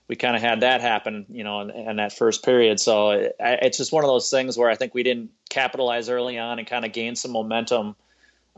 [0.08, 1.26] we kind of had that happen.
[1.28, 2.80] You know, in, in that first period.
[2.80, 6.38] So it, it's just one of those things where I think we didn't capitalize early
[6.38, 7.96] on and kind of gain some momentum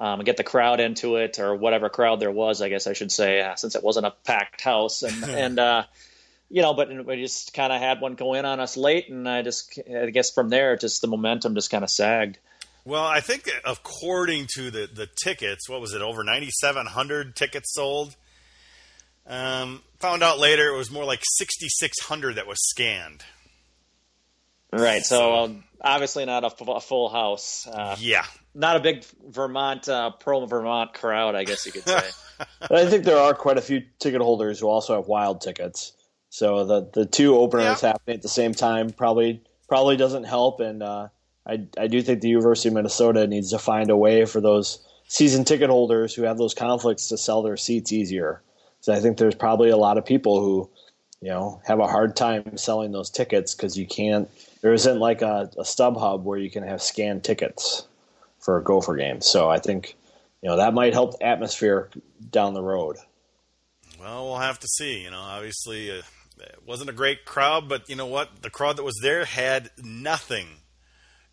[0.01, 3.13] um, get the crowd into it or whatever crowd there was, I guess I should
[3.13, 5.03] say, uh, since it wasn't a packed house.
[5.03, 5.85] And, and uh,
[6.49, 9.11] you know, but we just kind of had one go in on us late.
[9.11, 12.39] And I just, I guess from there, just the momentum just kind of sagged.
[12.87, 18.17] Well, I think according to the, the tickets, what was it, over 9,700 tickets sold?
[19.27, 23.23] Um, found out later it was more like 6,600 that was scanned.
[24.73, 25.03] Right.
[25.03, 27.67] So, so um, obviously not a, full house.
[27.67, 28.25] Uh, yeah
[28.55, 32.03] not a big Vermont uh, pro Vermont crowd, I guess you could say.
[32.61, 35.93] but I think there are quite a few ticket holders who also have wild tickets.
[36.31, 37.93] So the the two openers yeah.
[37.93, 40.61] happening at the same time probably probably doesn't help.
[40.61, 41.09] And uh,
[41.47, 44.85] I I do think the University of Minnesota needs to find a way for those
[45.09, 48.43] season ticket holders who have those conflicts to sell their seats easier.
[48.81, 50.71] So I think there's probably a lot of people who
[51.21, 54.29] you know have a hard time selling those tickets because you can't.
[54.63, 57.87] There isn't like a, a StubHub where you can have scanned tickets
[58.39, 59.21] for a Gopher game.
[59.21, 59.97] So I think
[60.43, 61.91] you know that might help the atmosphere
[62.31, 62.97] down the road.
[64.01, 65.03] Well, we'll have to see.
[65.03, 66.03] You know, obviously uh,
[66.39, 68.43] it wasn't a great crowd, but you know what?
[68.43, 70.47] The crowd that was there had nothing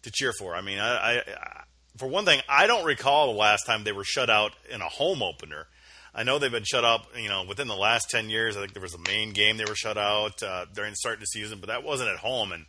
[0.04, 0.56] to cheer for.
[0.56, 1.64] I mean, I, I, I
[1.98, 4.88] for one thing, I don't recall the last time they were shut out in a
[4.88, 5.68] home opener.
[6.14, 8.58] I know they've been shut up, you know, within the last ten years.
[8.58, 11.16] I think there was a main game they were shut out uh, during the start
[11.16, 12.66] of the season, but that wasn't at home, and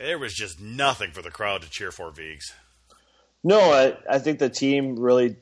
[0.00, 2.10] there was just nothing for the crowd to cheer for.
[2.10, 2.54] Vigs.
[3.44, 5.36] No, I, I think the team really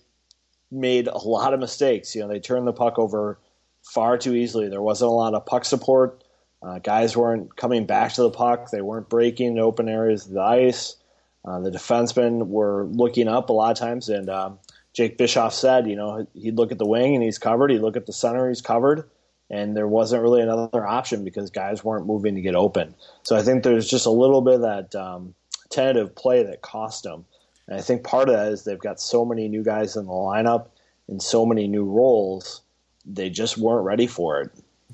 [0.70, 2.14] made a lot of mistakes.
[2.14, 3.38] You know, they turned the puck over
[3.82, 4.68] far too easily.
[4.68, 6.24] There wasn't a lot of puck support.
[6.60, 8.70] Uh, guys weren't coming back to the puck.
[8.70, 10.96] They weren't breaking in open areas of the ice.
[11.44, 14.58] Uh, the defensemen were looking up a lot of times, and um,
[14.92, 17.70] Jake Bischoff said, you know, he'd look at the wing and he's covered.
[17.70, 19.08] He'd look at the center, he's covered,
[19.50, 22.94] and there wasn't really another option because guys weren't moving to get open.
[23.22, 25.34] So I think there's just a little bit of that um,
[25.70, 27.24] tentative play that cost them.
[27.66, 30.12] And I think part of that is they've got so many new guys in the
[30.12, 30.68] lineup
[31.08, 32.62] and so many new roles,
[33.04, 34.50] they just weren't ready for it.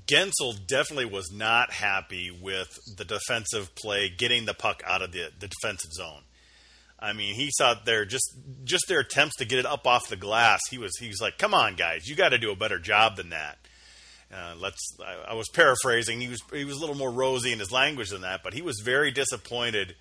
[0.07, 5.31] Guentzel definitely was not happy with the defensive play, getting the puck out of the,
[5.39, 6.23] the defensive zone.
[6.99, 10.17] I mean, he saw there just just their attempts to get it up off the
[10.17, 10.61] glass.
[10.71, 13.17] He was he was like, "Come on, guys, you got to do a better job
[13.17, 13.59] than that."
[14.35, 14.97] Uh, let's.
[15.01, 16.21] I, I was paraphrasing.
[16.21, 18.63] He was he was a little more rosy in his language than that, but he
[18.63, 19.95] was very disappointed.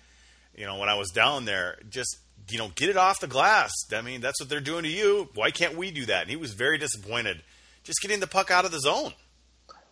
[0.56, 2.18] You know, when I was down there, just
[2.50, 3.72] you know, get it off the glass.
[3.92, 5.28] I mean, that's what they're doing to you.
[5.34, 6.22] Why can't we do that?
[6.22, 7.42] And he was very disappointed
[7.84, 9.12] just getting the puck out of the zone.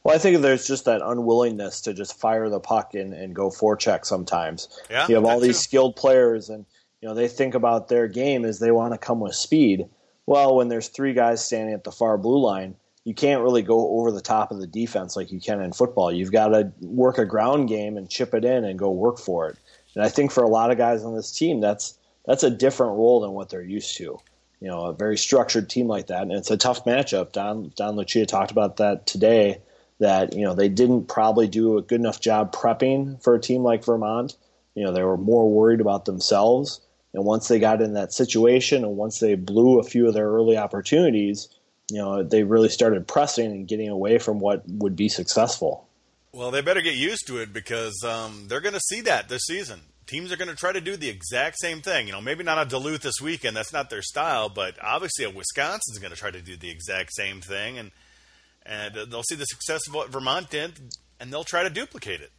[0.02, 3.50] Well, I think there's just that unwillingness to just fire the puck and, and go
[3.50, 4.68] forecheck sometimes.
[4.90, 5.62] Yeah, you have all these too.
[5.62, 6.66] skilled players, and
[7.00, 9.88] you know they think about their game as they want to come with speed.
[10.26, 13.98] Well, when there's three guys standing at the far blue line, you can't really go
[13.98, 16.12] over the top of the defense like you can in football.
[16.12, 19.48] You've got to work a ground game and chip it in and go work for
[19.48, 19.56] it.
[19.94, 22.96] And I think for a lot of guys on this team, that's that's a different
[22.96, 24.20] role than what they're used to.
[24.60, 27.32] You know, a very structured team like that, and it's a tough matchup.
[27.32, 29.60] Don Don Lucia talked about that today.
[29.98, 33.62] That you know they didn't probably do a good enough job prepping for a team
[33.62, 34.36] like Vermont.
[34.74, 36.80] You know, they were more worried about themselves
[37.12, 40.28] And once they got in that situation, and once they blew a few of their
[40.28, 41.48] early opportunities,
[41.92, 45.86] you know, they really started pressing and getting away from what would be successful.
[46.32, 49.42] Well, they better get used to it because um, they're going to see that this
[49.46, 49.80] season.
[50.06, 52.06] Teams are going to try to do the exact same thing.
[52.06, 54.48] You know, maybe not a Duluth this weekend; that's not their style.
[54.48, 57.90] But obviously, a Wisconsin's going to try to do the exact same thing, and
[58.64, 60.80] and they'll see the success of what Vermont did,
[61.20, 62.32] and they'll try to duplicate it.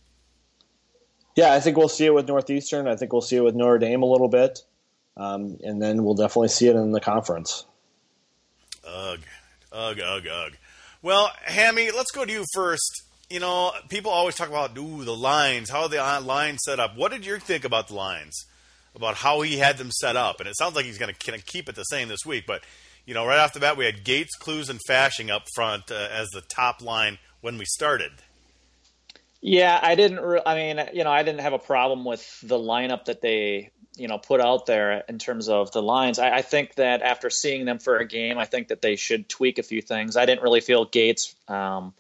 [1.36, 2.88] Yeah, I think we'll see it with Northeastern.
[2.88, 4.60] I think we'll see it with Notre Dame a little bit,
[5.16, 7.66] um, and then we'll definitely see it in the conference.
[8.86, 9.20] Ugh,
[9.74, 10.54] ugh, ugh, ugh.
[11.02, 13.04] Well, Hammy, let's go to you first.
[13.30, 16.96] You know, people always talk about ooh the lines, how the lines set up.
[16.96, 18.46] What did you think about the lines?
[18.96, 21.68] About how he had them set up, and it sounds like he's going to keep
[21.68, 22.46] it the same this week.
[22.46, 22.62] But
[23.06, 26.10] you know, right off the bat, we had Gates, Kloos, and Fasching up front uh,
[26.12, 28.12] as the top line when we started.
[29.42, 30.22] Yeah, I didn't.
[30.22, 33.72] Re- I mean, you know, I didn't have a problem with the lineup that they,
[33.96, 36.20] you know, put out there in terms of the lines.
[36.20, 39.30] I, I think that after seeing them for a game, I think that they should
[39.30, 40.18] tweak a few things.
[40.18, 41.94] I didn't really feel Gates um,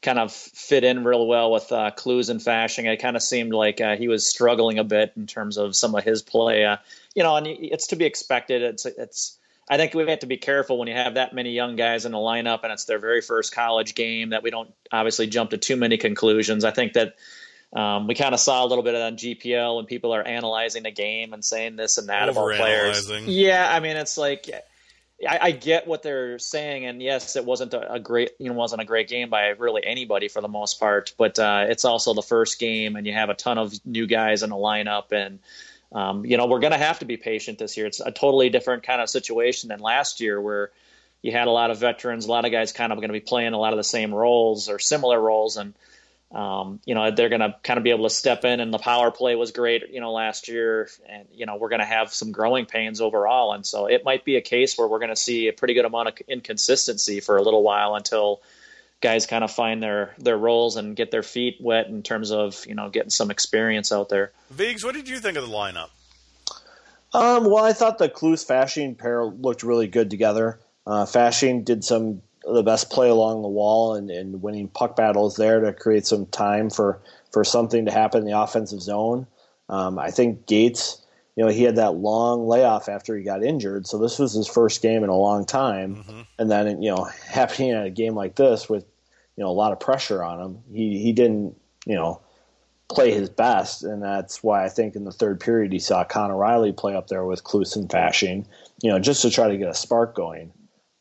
[0.00, 2.90] kind of fit in real well with uh, Kloos and Fasching.
[2.90, 5.94] It kind of seemed like uh, he was struggling a bit in terms of some
[5.94, 6.64] of his play.
[6.64, 6.76] Uh,
[7.14, 8.62] you know, and it's to be expected.
[8.62, 9.38] It's it's
[9.68, 12.12] I think we have to be careful when you have that many young guys in
[12.12, 15.58] the lineup and it's their very first college game that we don't obviously jump to
[15.58, 16.64] too many conclusions.
[16.64, 17.16] I think that
[17.74, 20.92] um, we kind of saw a little bit on GPL when people are analyzing the
[20.92, 23.10] game and saying this and that about players.
[23.26, 24.48] Yeah, I mean, it's like
[25.28, 28.54] I, I, get what they're saying, and yes, it wasn't a, a, great, you know,
[28.54, 31.14] wasn't a great game by really anybody for the most part.
[31.18, 34.44] But uh, it's also the first game, and you have a ton of new guys
[34.44, 35.40] in the lineup, and
[35.90, 37.86] um, you know, we're going to have to be patient this year.
[37.86, 40.70] It's a totally different kind of situation than last year where
[41.22, 43.20] you had a lot of veterans, a lot of guys kind of going to be
[43.20, 45.56] playing a lot of the same roles or similar roles.
[45.56, 45.74] And,
[46.34, 48.78] um, you know, they're going to kind of be able to step in and the
[48.78, 50.88] power play was great, you know, last year.
[51.08, 53.52] And, you know, we're going to have some growing pains overall.
[53.52, 55.84] And so it might be a case where we're going to see a pretty good
[55.84, 58.42] amount of inconsistency for a little while until–
[59.04, 62.64] guys kind of find their their roles and get their feet wet in terms of
[62.66, 64.32] you know getting some experience out there.
[64.50, 65.90] Viggs, what did you think of the lineup?
[67.12, 70.58] Um, well, I thought the Kloos Fasching pair looked really good together.
[70.86, 72.20] Uh, Fasching did some of
[72.54, 76.26] the best play along the wall and, and winning puck battles there to create some
[76.26, 77.00] time for,
[77.32, 79.26] for something to happen in the offensive zone.
[79.68, 81.02] Um, I think Gates,
[81.36, 84.46] you know, he had that long layoff after he got injured, so this was his
[84.46, 85.96] first game in a long time.
[85.96, 86.20] Mm-hmm.
[86.38, 88.84] And then, you know, happening at a game like this with
[89.36, 90.58] you know a lot of pressure on him.
[90.72, 92.20] He he didn't you know
[92.88, 96.36] play his best, and that's why I think in the third period he saw Connor
[96.36, 98.44] Reilly play up there with Kloos and Fasching,
[98.82, 100.52] you know, just to try to get a spark going.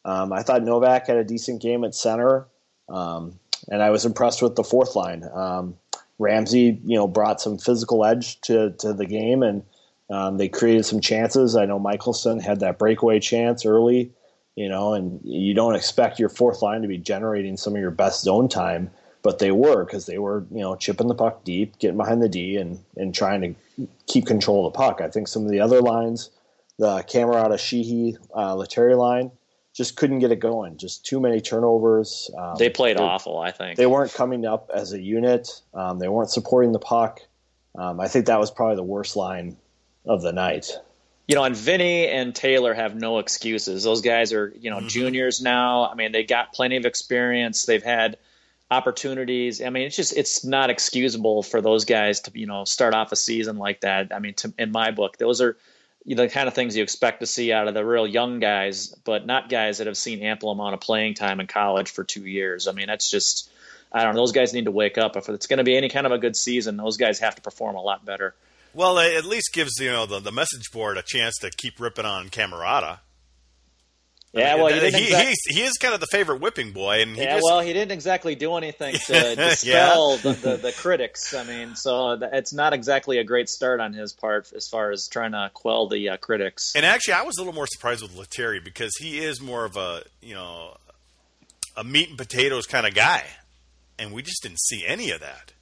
[0.05, 2.47] Um, I thought Novak had a decent game at center,
[2.89, 3.39] um,
[3.69, 5.23] and I was impressed with the fourth line.
[5.33, 5.77] Um,
[6.19, 9.63] Ramsey, you know, brought some physical edge to to the game, and
[10.09, 11.55] um, they created some chances.
[11.55, 14.11] I know Michelson had that breakaway chance early
[14.55, 17.91] you know, and you don't expect your fourth line to be generating some of your
[17.91, 18.91] best zone time,
[19.21, 22.29] but they were because they were, you know, chipping the puck deep, getting behind the
[22.29, 25.01] D, and and trying to keep control of the puck.
[25.01, 26.29] I think some of the other lines,
[26.77, 29.31] the Cammarata Sheehy uh, line,
[29.73, 30.77] just couldn't get it going.
[30.77, 32.29] Just too many turnovers.
[32.37, 33.39] Um, they played awful.
[33.39, 35.49] I think they weren't coming up as a unit.
[35.73, 37.21] Um, they weren't supporting the puck.
[37.75, 39.57] Um, I think that was probably the worst line
[40.05, 40.71] of the night
[41.27, 43.83] you know, and Vinny and Taylor have no excuses.
[43.83, 44.87] Those guys are, you know, mm-hmm.
[44.87, 45.85] juniors now.
[45.85, 47.65] I mean, they got plenty of experience.
[47.65, 48.17] They've had
[48.69, 49.61] opportunities.
[49.61, 53.11] I mean, it's just it's not excusable for those guys to, you know, start off
[53.11, 54.13] a season like that.
[54.13, 55.57] I mean, to, in my book, those are
[56.05, 59.25] the kind of things you expect to see out of the real young guys, but
[59.25, 62.67] not guys that have seen ample amount of playing time in college for two years.
[62.67, 63.49] I mean, that's just
[63.91, 64.21] I don't know.
[64.21, 65.15] Those guys need to wake up.
[65.15, 67.41] If it's going to be any kind of a good season, those guys have to
[67.41, 68.33] perform a lot better.
[68.73, 71.79] Well, it at least gives you know the, the message board a chance to keep
[71.79, 72.99] ripping on Cammarata.
[74.33, 77.43] Yeah, well, he, he, he is kind of the favorite whipping boy, and yeah, just,
[77.43, 80.21] well, he didn't exactly do anything to dispel yeah.
[80.23, 81.35] the, the, the, critics.
[81.35, 85.07] I mean, so it's not exactly a great start on his part as far as
[85.07, 86.73] trying to quell the uh, critics.
[86.75, 89.77] And actually, I was a little more surprised with Lettieri because he is more of
[89.77, 90.77] a you know
[91.77, 93.23] a meat and potatoes kind of guy,
[93.99, 95.53] and we just didn't see any of that.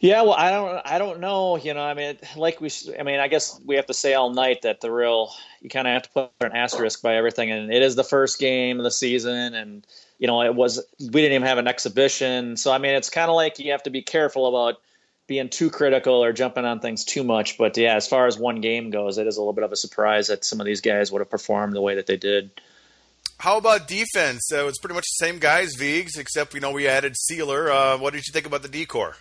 [0.00, 1.58] Yeah, well, I don't, I don't know.
[1.58, 4.30] You know, I mean, like we, I mean, I guess we have to say all
[4.30, 5.30] night that the real,
[5.60, 8.38] you kind of have to put an asterisk by everything, and it is the first
[8.38, 9.86] game of the season, and
[10.18, 13.28] you know, it was we didn't even have an exhibition, so I mean, it's kind
[13.28, 14.80] of like you have to be careful about
[15.26, 17.58] being too critical or jumping on things too much.
[17.58, 19.76] But yeah, as far as one game goes, it is a little bit of a
[19.76, 22.50] surprise that some of these guys would have performed the way that they did.
[23.38, 24.50] How about defense?
[24.52, 27.70] Uh, it's pretty much the same guys, Vigs, except you know we added Sealer.
[27.70, 29.16] Uh, what did you think about the decor?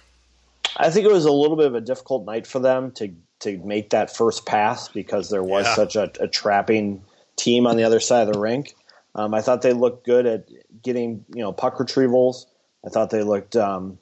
[0.77, 3.57] I think it was a little bit of a difficult night for them to to
[3.59, 5.75] make that first pass because there was Yeah.
[5.75, 7.01] such a, a trapping
[7.37, 8.75] team on the other side of the rink.
[9.15, 10.49] Um, I thought they looked good at
[10.83, 12.45] getting you know puck retrievals.
[12.85, 13.97] I thought they looked um,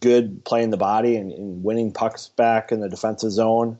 [0.00, 3.78] good playing the body and, and winning pucks back in the defensive zone.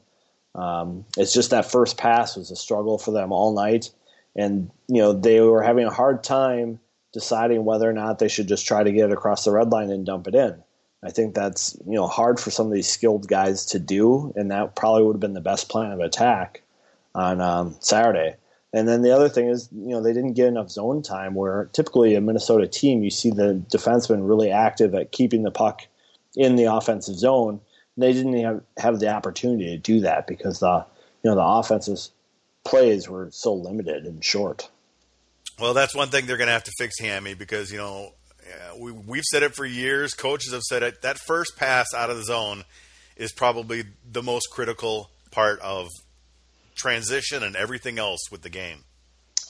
[0.55, 3.91] Um, it's just that first pass was a struggle for them all night,
[4.37, 6.81] and you know they were having a hard time
[7.13, 9.91] deciding whether or not they should just try to get it across the red line
[9.91, 10.63] and dump it in.
[11.03, 14.51] I think that's you know hard for some of these skilled guys to do, and
[14.51, 16.63] that probably would have been the best plan of attack
[17.15, 18.37] on um, Saturday.
[18.75, 21.35] And then the other thing is, you know, they didn't get enough zone time.
[21.35, 25.83] Where typically a Minnesota team, you see the defensemen really active at keeping the puck
[26.37, 27.61] in the offensive zone.
[27.97, 30.87] They didn't have, have the opportunity to do that because the
[31.23, 31.99] you know the offensive
[32.65, 34.71] plays were so limited and short.
[35.61, 38.15] Well, that's one thing they're going to have to fix, Hammy, because you know
[38.79, 40.15] we we've said it for years.
[40.15, 41.03] Coaches have said it.
[41.03, 42.65] That first pass out of the zone
[43.17, 45.89] is probably the most critical part of
[46.75, 48.85] transition and everything else with the game.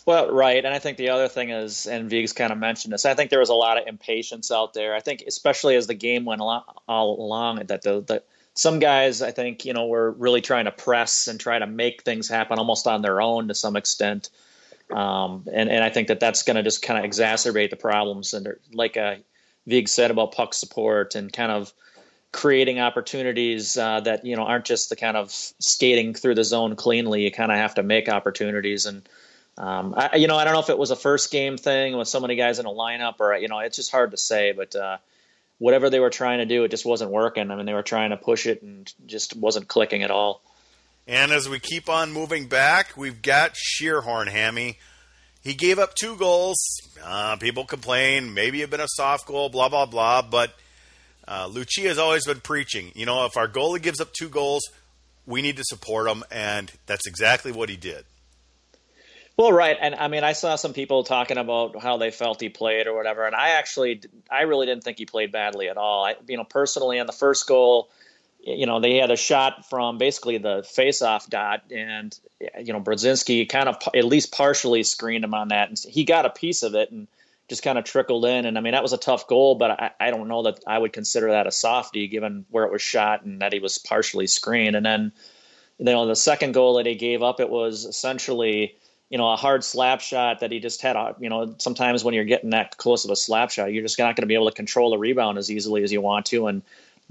[0.04, 3.04] Well, right, and I think the other thing is, and Viggs kind of mentioned this.
[3.04, 4.96] I think there was a lot of impatience out there.
[4.96, 8.22] I think, especially as the game went along, all along, that the, the
[8.54, 12.02] some guys, I think, you know, were really trying to press and try to make
[12.02, 14.28] things happen almost on their own to some extent.
[14.92, 18.34] Um, and and I think that that's going to just kind of exacerbate the problems.
[18.34, 19.16] And like uh,
[19.66, 21.72] Vig said about puck support and kind of
[22.32, 26.76] creating opportunities uh, that you know aren't just the kind of skating through the zone
[26.76, 27.22] cleanly.
[27.22, 29.08] You kind of have to make opportunities and.
[29.58, 32.08] Um, I, you know, I don't know if it was a first game thing with
[32.08, 34.52] so many guys in a lineup, or you know, it's just hard to say.
[34.52, 34.96] But uh,
[35.58, 37.50] whatever they were trying to do, it just wasn't working.
[37.50, 40.42] I mean, they were trying to push it and just wasn't clicking at all.
[41.06, 44.78] And as we keep on moving back, we've got Schierhorn Hammy.
[45.42, 46.56] He gave up two goals.
[47.02, 50.22] Uh, people complain, maybe it been a soft goal, blah blah blah.
[50.22, 50.54] But
[51.26, 52.92] uh, Lucia has always been preaching.
[52.94, 54.62] You know, if our goalie gives up two goals,
[55.26, 58.04] we need to support him, and that's exactly what he did.
[59.36, 62.50] Well, right, and I mean, I saw some people talking about how they felt he
[62.50, 66.04] played or whatever, and I actually, I really didn't think he played badly at all.
[66.04, 67.88] I, you know, personally, on the first goal,
[68.44, 72.18] you know, they had a shot from basically the face-off dot, and
[72.60, 76.26] you know, Brodzinski kind of at least partially screened him on that, and he got
[76.26, 77.06] a piece of it and
[77.48, 78.46] just kind of trickled in.
[78.46, 80.78] And I mean, that was a tough goal, but I, I don't know that I
[80.78, 84.26] would consider that a softie given where it was shot and that he was partially
[84.26, 84.74] screened.
[84.74, 85.12] And then,
[85.78, 88.76] you know, the second goal that he gave up, it was essentially
[89.12, 90.96] you know, a hard slap shot that he just had.
[90.96, 93.98] A, you know, sometimes when you're getting that close of a slap shot, you're just
[93.98, 96.46] not going to be able to control the rebound as easily as you want to.
[96.46, 96.62] And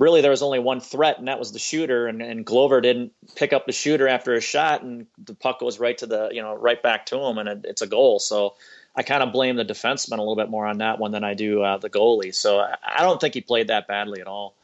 [0.02, 2.08] really, there was only one threat, and that was the shooter.
[2.08, 5.80] And, and Glover didn't pick up the shooter after a shot, and the puck goes
[5.80, 8.20] right to the, you know, right back to him, and it, it's a goal.
[8.20, 8.56] So
[8.96, 11.36] I kind of blame the defenseman a little bit more on that one than I
[11.36, 12.34] do uh, the goalie.
[12.34, 14.56] So I, I don't think he played that badly at all.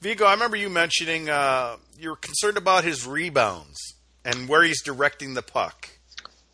[0.00, 5.34] Vigo, I remember you mentioning uh, you're concerned about his rebounds and where he's directing
[5.34, 5.90] the puck.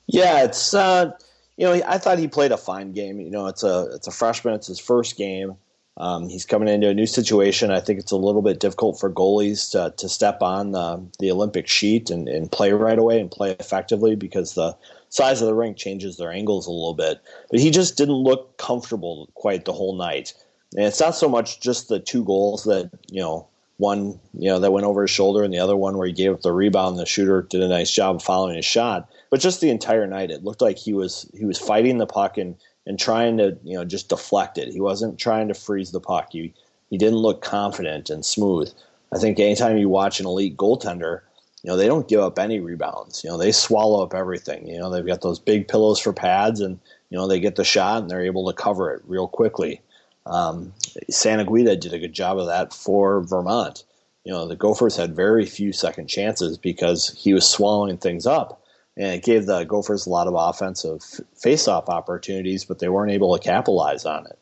[0.08, 1.12] Yeah, it's uh,
[1.56, 3.20] you know I thought he played a fine game.
[3.20, 4.54] You know, it's a it's a freshman.
[4.54, 5.56] It's his first game.
[5.98, 7.70] Um, he's coming into a new situation.
[7.70, 11.30] I think it's a little bit difficult for goalies to, to step on the, the
[11.30, 14.76] Olympic sheet and, and play right away and play effectively because the
[15.08, 17.20] size of the rink changes their angles a little bit.
[17.50, 20.34] But he just didn't look comfortable quite the whole night.
[20.74, 23.46] And it's not so much just the two goals that you know
[23.78, 26.32] one you know that went over his shoulder and the other one where he gave
[26.32, 26.98] up the rebound.
[26.98, 30.44] The shooter did a nice job following his shot, but just the entire night, it
[30.44, 33.84] looked like he was he was fighting the puck and and trying to you know
[33.84, 34.72] just deflect it.
[34.72, 36.28] He wasn't trying to freeze the puck.
[36.32, 36.54] He
[36.90, 38.72] he didn't look confident and smooth.
[39.12, 41.20] I think anytime you watch an elite goaltender,
[41.62, 43.24] you know they don't give up any rebounds.
[43.24, 44.66] You know they swallow up everything.
[44.68, 46.78] You know they've got those big pillows for pads, and
[47.10, 49.80] you know they get the shot and they're able to cover it real quickly.
[50.26, 50.72] Um,
[51.08, 53.84] Santaguida did a good job of that for Vermont.
[54.24, 58.62] You know the Gophers had very few second chances because he was swallowing things up
[58.96, 61.02] and it gave the Gophers a lot of offensive
[61.34, 64.38] face-off opportunities, but they weren't able to capitalize on it.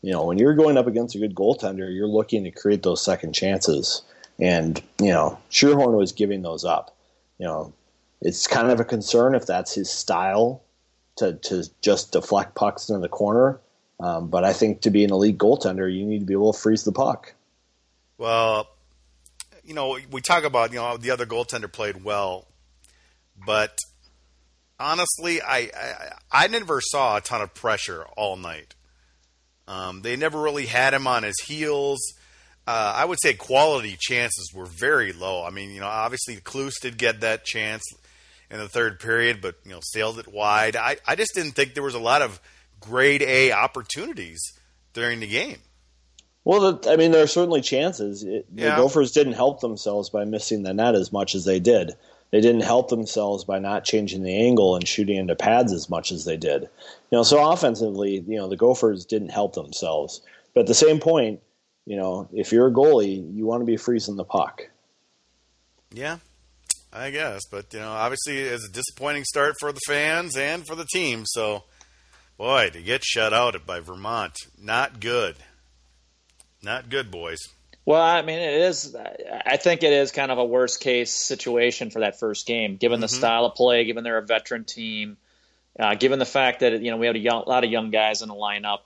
[0.00, 3.02] You know, when you're going up against a good goaltender, you're looking to create those
[3.02, 4.02] second chances,
[4.38, 6.96] and you know, Schierhorn was giving those up.
[7.38, 7.72] You know,
[8.20, 10.62] it's kind of a concern if that's his style
[11.16, 13.60] to to just deflect pucks in the corner.
[14.00, 16.58] Um, but I think to be an elite goaltender, you need to be able to
[16.58, 17.34] freeze the puck.
[18.16, 18.68] Well,
[19.64, 22.46] you know, we talk about you know the other goaltender played well,
[23.44, 23.80] but
[24.78, 28.74] honestly, I, I, I never saw a ton of pressure all night.
[29.66, 32.00] Um, they never really had him on his heels.
[32.66, 35.44] Uh, I would say quality chances were very low.
[35.44, 37.82] I mean, you know, obviously Kloos did get that chance
[38.50, 40.76] in the third period, but you know, sailed it wide.
[40.76, 42.40] I, I just didn't think there was a lot of
[42.80, 44.40] grade A opportunities
[44.92, 45.58] during the game.
[46.44, 48.22] Well, I mean, there are certainly chances.
[48.22, 48.70] It, yeah.
[48.70, 51.94] The Gophers didn't help themselves by missing the net as much as they did.
[52.30, 56.12] They didn't help themselves by not changing the angle and shooting into pads as much
[56.12, 56.62] as they did.
[56.62, 56.68] You
[57.12, 60.20] know, so offensively, you know, the Gophers didn't help themselves.
[60.54, 61.40] But at the same point,
[61.86, 64.68] you know, if you're a goalie, you want to be freezing the puck.
[65.90, 66.18] Yeah,
[66.92, 67.42] I guess.
[67.50, 71.24] But, you know, obviously it's a disappointing start for the fans and for the team.
[71.24, 71.64] So,
[72.36, 75.36] boy, to get shut out by Vermont, not good.
[76.62, 77.38] Not good, boys.
[77.88, 78.94] Well, I mean, it is.
[79.46, 83.00] I think it is kind of a worst case situation for that first game, given
[83.00, 83.16] the mm-hmm.
[83.16, 85.16] style of play, given they're a veteran team,
[85.80, 87.88] uh, given the fact that you know we had a, young, a lot of young
[87.88, 88.80] guys in the lineup.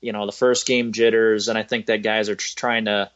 [0.00, 3.12] You know, the first game jitters, and I think that guys are trying to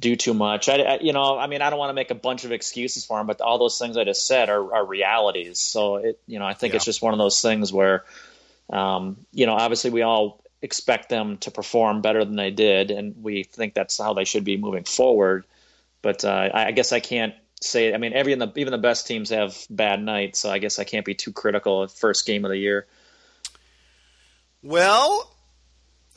[0.00, 0.70] do too much.
[0.70, 3.04] I, I, you know, I mean, I don't want to make a bunch of excuses
[3.04, 5.58] for them, but all those things I just said are, are realities.
[5.58, 6.76] So it, you know, I think yeah.
[6.76, 8.06] it's just one of those things where,
[8.70, 13.22] um, you know, obviously we all expect them to perform better than they did, and
[13.22, 15.44] we think that's how they should be moving forward.
[16.02, 17.92] But uh, I guess I can't say.
[17.94, 20.84] I mean, every the, even the best teams have bad nights, so I guess I
[20.84, 22.86] can't be too critical of first game of the year.
[24.62, 25.32] Well,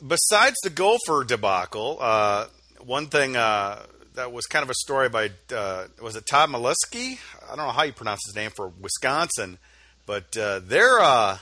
[0.04, 2.46] besides the Gopher debacle, uh,
[2.80, 3.84] one thing uh,
[4.14, 7.18] that was kind of a story by uh, was it Todd Milewski?
[7.44, 9.58] I don't know how you pronounce his name for Wisconsin,
[10.06, 11.38] but uh, their uh,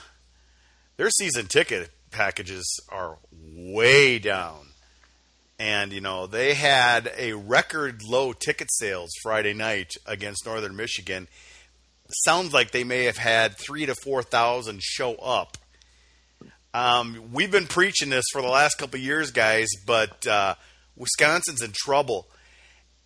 [0.97, 4.67] their season ticket packages are way down.
[5.59, 11.27] And, you know, they had a record low ticket sales Friday night against Northern Michigan.
[12.25, 15.57] Sounds like they may have had three to 4,000 show up.
[16.73, 20.55] Um, we've been preaching this for the last couple years, guys, but uh,
[20.95, 22.27] Wisconsin's in trouble.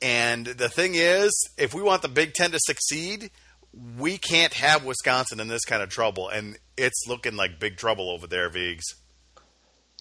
[0.02, 3.32] And the thing is, if we want the Big Ten to succeed,
[3.98, 8.10] we can't have Wisconsin in this kind of trouble, and it's looking like big trouble
[8.10, 8.96] over there, Vigs.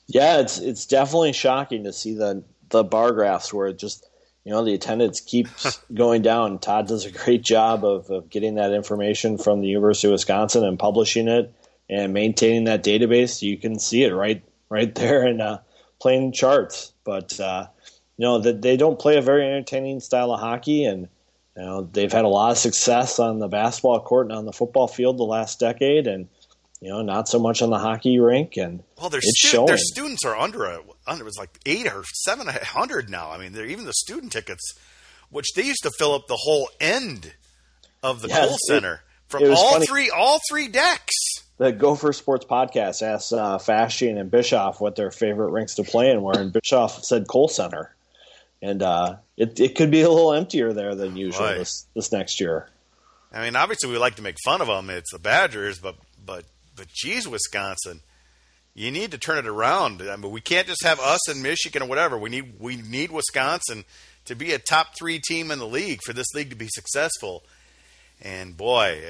[0.07, 4.07] Yeah, it's it's definitely shocking to see the the bar graphs where it just
[4.45, 6.59] you know the attendance keeps going down.
[6.59, 10.65] Todd does a great job of, of getting that information from the University of Wisconsin
[10.65, 11.53] and publishing it
[11.89, 13.43] and maintaining that database.
[13.43, 15.61] You can see it right right there in uh,
[16.01, 16.93] plain charts.
[17.05, 17.67] But uh,
[18.17, 21.09] you know that they don't play a very entertaining style of hockey, and
[21.57, 24.53] you know they've had a lot of success on the basketball court and on the
[24.53, 26.29] football field the last decade, and
[26.81, 28.57] you know not so much on the hockey rink.
[28.57, 32.05] And well, their stu- their students are under a under it was like eight or
[32.13, 33.31] seven hundred now.
[33.31, 34.75] I mean, they're even the student tickets,
[35.31, 37.35] which they used to fill up the whole end
[38.03, 39.87] of the yeah, Kohl Center from all funny.
[39.87, 41.15] three all three decks
[41.57, 46.11] the Gopher Sports podcast asked uh, Fasching and Bischoff what their favorite rinks to play
[46.11, 47.94] in were, and Bischoff said Kohl Center
[48.63, 51.59] and uh, it it could be a little emptier there than usual right.
[51.59, 52.69] this this next year.
[53.33, 54.91] I mean, obviously we like to make fun of them.
[54.91, 56.45] It's the Badgers, but but
[56.77, 58.01] but geez, Wisconsin,
[58.75, 60.03] you need to turn it around.
[60.03, 62.17] I mean, we can't just have us and Michigan or whatever.
[62.17, 63.85] We need we need Wisconsin
[64.25, 67.43] to be a top three team in the league for this league to be successful.
[68.23, 69.01] And boy,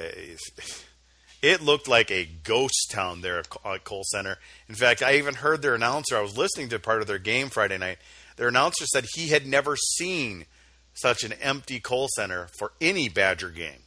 [1.43, 4.39] it looked like a ghost town there at Kohl Center.
[4.69, 6.17] In fact, I even heard their announcer.
[6.17, 7.99] I was listening to part of their game Friday night
[8.37, 10.47] their announcer said he had never seen
[10.95, 13.83] such an empty Kohl Center for any Badger game.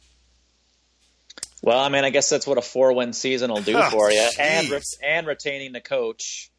[1.62, 4.28] Well, I mean, I guess that's what a four-win season will do oh, for you,
[4.38, 6.50] and re- and retaining the coach.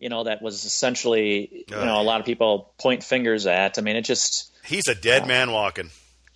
[0.00, 3.78] You know, that was essentially you know a lot of people point fingers at.
[3.78, 5.90] I mean, it just he's a dead uh, man walking.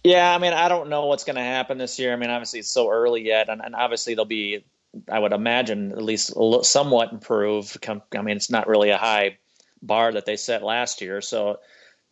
[0.05, 2.13] Yeah, I mean, I don't know what's going to happen this year.
[2.13, 4.65] I mean, obviously it's so early yet, and, and obviously they'll be,
[5.11, 7.85] I would imagine, at least somewhat improved.
[7.89, 9.39] I mean, it's not really a high
[9.83, 11.21] bar that they set last year.
[11.21, 11.61] So,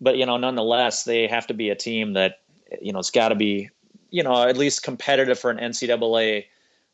[0.00, 2.40] but you know, nonetheless, they have to be a team that
[2.80, 3.70] you know it's got to be
[4.10, 6.44] you know at least competitive for an NCAA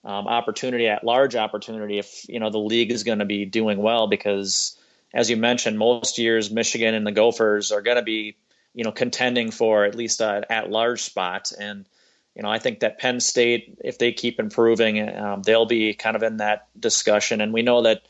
[0.04, 3.78] um, opportunity at large opportunity if you know the league is going to be doing
[3.78, 4.78] well because
[5.14, 8.36] as you mentioned, most years Michigan and the Gophers are going to be
[8.74, 11.86] you know contending for at least an at large spot and.
[12.34, 16.16] You know, I think that Penn State, if they keep improving, um, they'll be kind
[16.16, 17.42] of in that discussion.
[17.42, 18.04] And we know that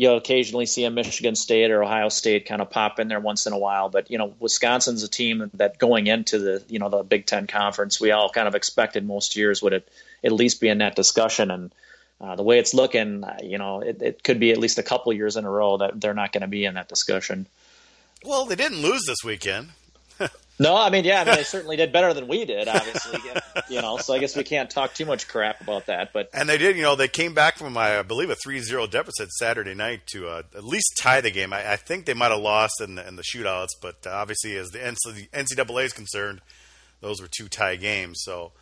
[0.00, 3.44] you'll occasionally see a Michigan State or Ohio State kind of pop in there once
[3.46, 3.90] in a while.
[3.90, 7.46] But you know, Wisconsin's a team that going into the you know the Big Ten
[7.46, 9.86] conference, we all kind of expected most years would it
[10.24, 11.50] at least be in that discussion.
[11.50, 11.70] And
[12.18, 15.12] uh, the way it's looking, you know, it, it could be at least a couple
[15.12, 17.46] years in a row that they're not going to be in that discussion.
[18.24, 19.68] Well, they didn't lose this weekend.
[20.60, 23.18] No, I mean, yeah, I mean, they certainly did better than we did, obviously.
[23.70, 26.12] you know, so I guess we can't talk too much crap about that.
[26.12, 29.32] But and they did, you know, they came back from I believe a 3-0 deficit
[29.32, 31.54] Saturday night to uh, at least tie the game.
[31.54, 34.54] I, I think they might have lost in the, in the shootouts, but uh, obviously,
[34.56, 36.42] as the NCAA is concerned,
[37.00, 38.20] those were two tie games.
[38.20, 38.52] So,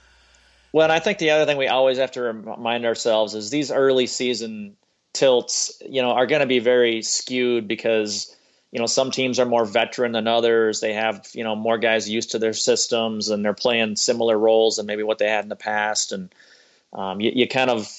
[0.73, 3.73] well, and I think the other thing we always have to remind ourselves is these
[3.73, 4.77] early season
[5.15, 8.37] tilts, you know, are going to be very skewed because
[8.71, 10.81] you know, some teams are more veteran than others.
[10.81, 14.77] They have, you know, more guys used to their systems and they're playing similar roles
[14.77, 16.13] than maybe what they had in the past.
[16.13, 16.35] And
[16.93, 17.91] um, you, you, kind of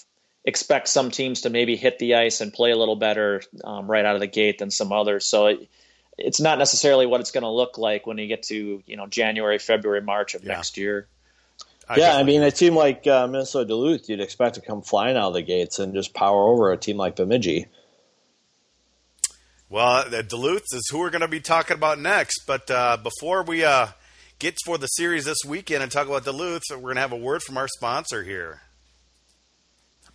[0.45, 4.05] expect some teams to maybe hit the ice and play a little better um, right
[4.05, 5.25] out of the gate than some others.
[5.25, 5.69] So it,
[6.19, 9.08] it's not necessarily what it's going to look like when you get to, you know,
[9.08, 10.53] January, February, March of yeah.
[10.53, 11.08] next year.
[11.88, 15.17] I yeah, I mean, a team like uh, Minnesota Duluth, you'd expect to come flying
[15.17, 17.65] out of the gates and just power over a team like Bemidji.
[19.71, 22.41] Well, Duluth is who we're going to be talking about next.
[22.47, 23.89] But uh, before we uh,
[24.39, 27.17] get for the series this weekend and talk about Duluth, we're going to have a
[27.17, 28.62] word from our sponsor here.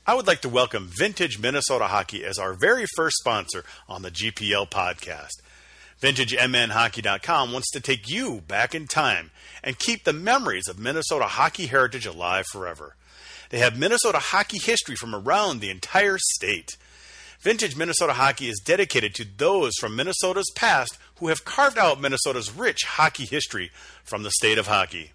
[0.04, 4.10] I would like to welcome Vintage Minnesota Hockey as our very first sponsor on the
[4.10, 5.40] GPL podcast.
[6.02, 9.30] VintageMNHockey.com wants to take you back in time
[9.62, 12.96] and keep the memories of Minnesota hockey heritage alive forever.
[13.50, 16.76] They have Minnesota hockey history from around the entire state.
[17.44, 22.50] Vintage Minnesota Hockey is dedicated to those from Minnesota's past who have carved out Minnesota's
[22.50, 23.70] rich hockey history
[24.02, 25.12] from the state of hockey.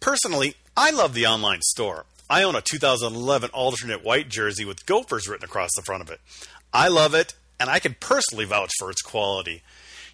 [0.00, 2.06] Personally, I love the online store.
[2.28, 6.20] I own a 2011 alternate white jersey with Gophers written across the front of it.
[6.72, 9.62] I love it, and I can personally vouch for its quality.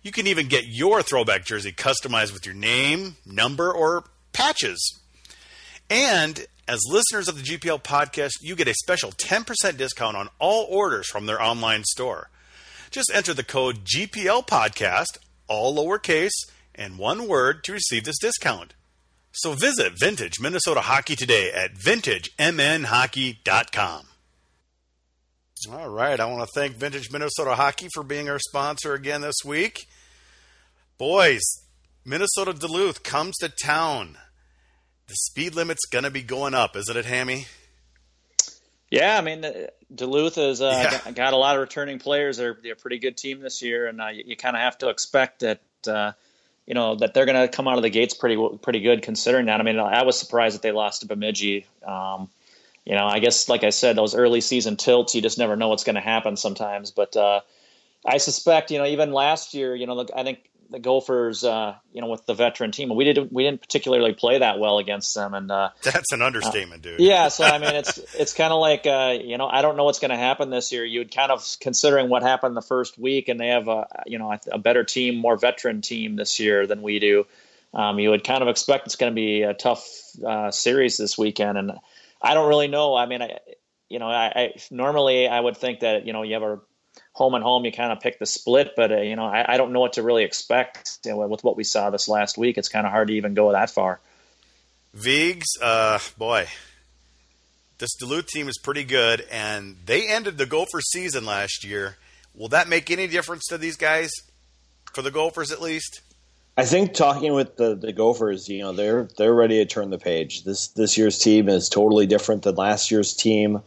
[0.03, 5.01] You can even get your throwback jersey customized with your name, number, or patches.
[5.89, 10.67] And as listeners of the GPL podcast, you get a special 10% discount on all
[10.71, 12.31] orders from their online store.
[12.91, 16.33] Just enter the code GPL podcast, all lowercase,
[16.75, 18.73] and one word to receive this discount.
[19.33, 24.07] So visit Vintage Minnesota Hockey today at vintagemnhockey.com.
[25.73, 29.37] All right, I want to thank Vintage Minnesota Hockey for being our sponsor again this
[29.45, 29.87] week.
[30.99, 31.41] Boys,
[32.05, 34.19] Minnesota Duluth comes to town
[35.07, 37.47] the speed limit's going to be going up, isn't it, Hammy?
[38.91, 39.45] Yeah, I mean,
[39.95, 41.13] Duluth has uh, yeah.
[41.13, 42.37] got, a lot of returning players.
[42.37, 44.79] They're, they're a pretty good team this year, and uh, you, you kind of have
[44.79, 45.61] to expect that.
[45.87, 46.13] Uh,
[46.67, 49.47] you know that they're going to come out of the gates pretty pretty good considering
[49.47, 49.61] that.
[49.61, 51.67] I mean, I was surprised that they lost to Bemidji.
[51.87, 52.31] Um,
[52.85, 55.69] you know, I guess like I said, those early season tilts, you just never know
[55.69, 56.91] what's going to happen sometimes.
[56.91, 57.41] But uh,
[58.05, 60.39] I suspect, you know, even last year, you know, I think
[60.75, 64.39] the Gophers, uh, you know, with the veteran team, we didn't we didn't particularly play
[64.39, 67.01] that well against them, and uh, that's an understatement, uh, dude.
[67.01, 69.85] Yeah, so I mean, it's it's kind of like uh, you know, I don't know
[69.85, 70.85] what's going to happen this year.
[70.85, 74.37] You'd kind of considering what happened the first week, and they have a you know
[74.51, 77.27] a better team, more veteran team this year than we do.
[77.73, 79.89] Um, you would kind of expect it's going to be a tough
[80.27, 81.73] uh, series this weekend, and
[82.21, 82.97] I don't really know.
[82.97, 83.39] I mean, I
[83.89, 86.61] you know, I, I normally I would think that you know you have a
[87.15, 88.75] home and home, you kind of pick the split.
[88.77, 91.43] But uh, you know, I, I, don't know what to really expect you know, with
[91.43, 92.59] what we saw this last week.
[92.59, 94.01] It's kind of hard to even go that far.
[94.93, 96.47] Vigs, uh, boy,
[97.79, 101.97] this Duluth team is pretty good, and they ended the Gopher season last year.
[102.35, 104.11] Will that make any difference to these guys,
[104.93, 106.01] for the Gophers at least?
[106.57, 109.99] I think talking with the, the Gophers, you know, they're they're ready to turn the
[109.99, 110.45] page.
[110.45, 113.61] This this year's team is totally different than last year's team.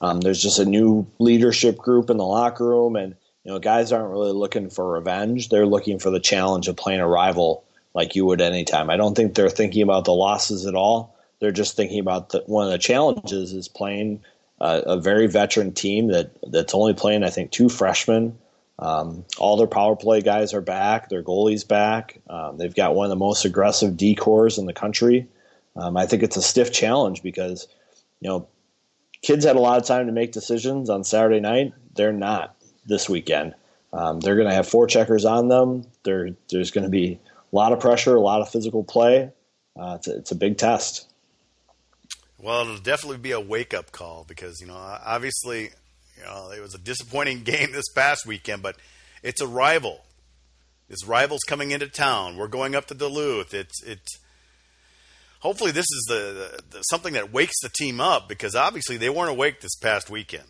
[0.00, 3.92] Um, there's just a new leadership group in the locker room, and you know, guys
[3.92, 5.48] aren't really looking for revenge.
[5.48, 8.90] They're looking for the challenge of playing a rival like you would anytime.
[8.90, 11.16] I don't think they're thinking about the losses at all.
[11.40, 14.22] They're just thinking about the, one of the challenges is playing
[14.60, 18.36] uh, a very veteran team that that's only playing, I think, two freshmen.
[18.78, 21.08] Um, all their power play guys are back.
[21.08, 22.20] Their goalie's back.
[22.28, 25.26] Um, they've got one of the most aggressive decors in the country.
[25.76, 27.68] Um, I think it's a stiff challenge because,
[28.20, 28.48] you know,
[29.22, 31.72] kids had a lot of time to make decisions on Saturday night.
[31.94, 33.54] They're not this weekend.
[33.92, 35.86] Um, they're going to have four checkers on them.
[36.04, 37.18] There, there's going to be
[37.52, 39.32] a lot of pressure, a lot of physical play.
[39.78, 41.10] Uh, it's, a, it's, a, big test.
[42.38, 45.70] Well, it'll definitely be a wake up call because you know obviously
[46.16, 48.76] you know it was a disappointing game this past weekend, but
[49.22, 50.00] it's a rival.
[50.88, 52.36] This rival's coming into town.
[52.36, 53.52] We're going up to Duluth.
[53.52, 54.18] It's it's
[55.46, 59.08] hopefully this is the, the, the, something that wakes the team up because obviously they
[59.08, 60.48] weren't awake this past weekend.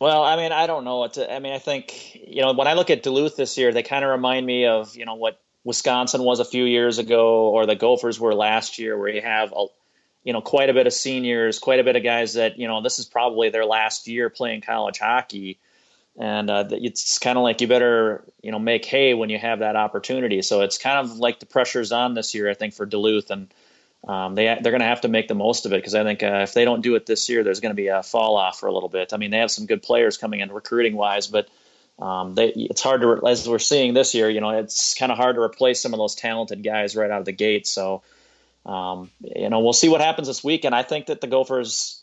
[0.00, 1.32] Well, I mean, I don't know what to.
[1.32, 4.04] I mean, I think you know when I look at Duluth this year, they kind
[4.04, 7.76] of remind me of you know what Wisconsin was a few years ago, or the
[7.76, 9.66] Gophers were last year, where you have a,
[10.24, 12.80] you know quite a bit of seniors, quite a bit of guys that you know
[12.80, 15.60] this is probably their last year playing college hockey
[16.18, 19.60] and uh, it's kind of like you better you know make hay when you have
[19.60, 20.42] that opportunity.
[20.42, 23.52] So it's kind of like the pressure's on this year, I think, for Duluth, and
[24.06, 26.22] um, they they're going to have to make the most of it because I think
[26.22, 28.58] uh, if they don't do it this year, there's going to be a fall off
[28.58, 29.12] for a little bit.
[29.12, 31.48] I mean, they have some good players coming in recruiting wise, but
[31.98, 34.28] um, they, it's hard to as we're seeing this year.
[34.28, 37.20] You know, it's kind of hard to replace some of those talented guys right out
[37.20, 37.66] of the gate.
[37.66, 38.02] So.
[38.66, 41.99] Um, you know, we'll see what happens this week, and I think that the Gophers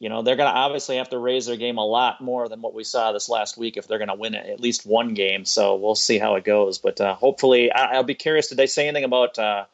[0.00, 2.62] you know they're going to obviously have to raise their game a lot more than
[2.62, 5.44] what we saw this last week if they're going to win at least one game.
[5.44, 6.78] So we'll see how it goes.
[6.78, 8.48] But uh, hopefully, I, will be curious.
[8.48, 9.64] Did they say anything about uh,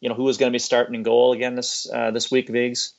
[0.00, 2.48] you know who was going to be starting in goal again this uh, this week,
[2.48, 2.94] Vigs?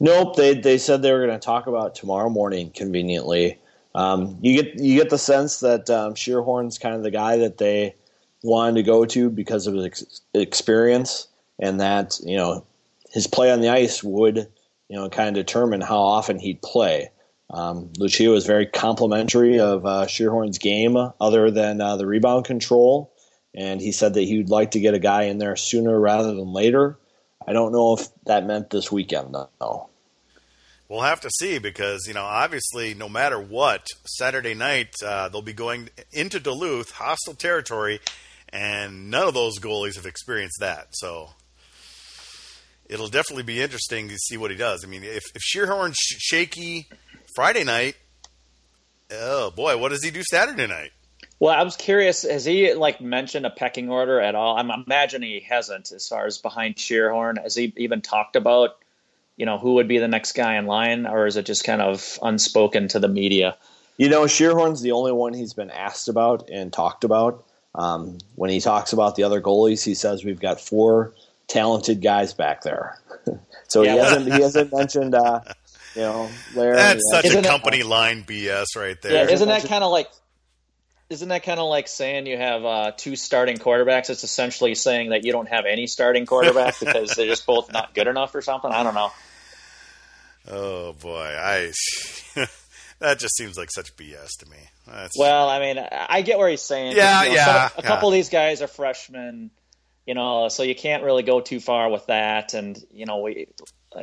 [0.00, 0.36] Nope.
[0.36, 2.70] They they said they were going to talk about tomorrow morning.
[2.74, 3.58] Conveniently,
[3.94, 7.58] um, you get you get the sense that um, Schierhorn's kind of the guy that
[7.58, 7.94] they
[8.42, 11.28] wanted to go to because of his ex- experience,
[11.60, 12.64] and that you know
[13.12, 14.48] his play on the ice would
[14.88, 17.10] you know kind of determine how often he'd play.
[17.50, 23.14] Um, Lucia was very complimentary of uh, Schierhorn's game, other than uh, the rebound control,
[23.54, 26.34] and he said that he would like to get a guy in there sooner rather
[26.34, 26.98] than later.
[27.46, 29.88] I don't know if that meant this weekend though.
[30.88, 35.42] We'll have to see because you know obviously no matter what Saturday night uh, they'll
[35.42, 38.00] be going into Duluth, hostile territory,
[38.50, 40.88] and none of those goalies have experienced that.
[40.92, 41.30] So
[42.88, 44.84] it'll definitely be interesting to see what he does.
[44.84, 46.88] I mean, if if Schierhorn's shaky
[47.34, 47.96] Friday night,
[49.10, 50.90] oh boy, what does he do Saturday night?
[51.40, 52.22] Well, I was curious.
[52.22, 54.56] Has he like mentioned a pecking order at all?
[54.56, 57.40] I'm imagining he hasn't, as far as behind Schierhorn.
[57.40, 58.70] Has he even talked about,
[59.36, 61.80] you know, who would be the next guy in line, or is it just kind
[61.80, 63.56] of unspoken to the media?
[63.98, 67.44] You know, Schierhorn's the only one he's been asked about and talked about.
[67.74, 71.14] Um, when he talks about the other goalies, he says we've got four
[71.48, 72.98] talented guys back there.
[73.68, 75.40] so yeah, he hasn't he hasn't mentioned uh,
[75.94, 76.76] you know Larry.
[76.76, 79.12] That's such a company line BS right there.
[79.12, 80.08] Yeah, isn't that kind of like
[81.10, 84.10] isn't that kind of like saying you have uh, two starting quarterbacks?
[84.10, 87.94] It's essentially saying that you don't have any starting quarterback because they're just both not
[87.94, 88.70] good enough or something.
[88.70, 89.10] I don't know.
[90.50, 91.72] Oh boy, I
[93.00, 94.58] that just seems like such BS to me.
[94.86, 95.18] That's...
[95.18, 96.96] Well, I mean, I get where he's saying.
[96.96, 97.68] Yeah, you know, yeah.
[97.68, 99.50] Some, a couple of these guys are freshmen,
[100.08, 102.54] you know, so you can't really go too far with that.
[102.54, 103.46] And you know, we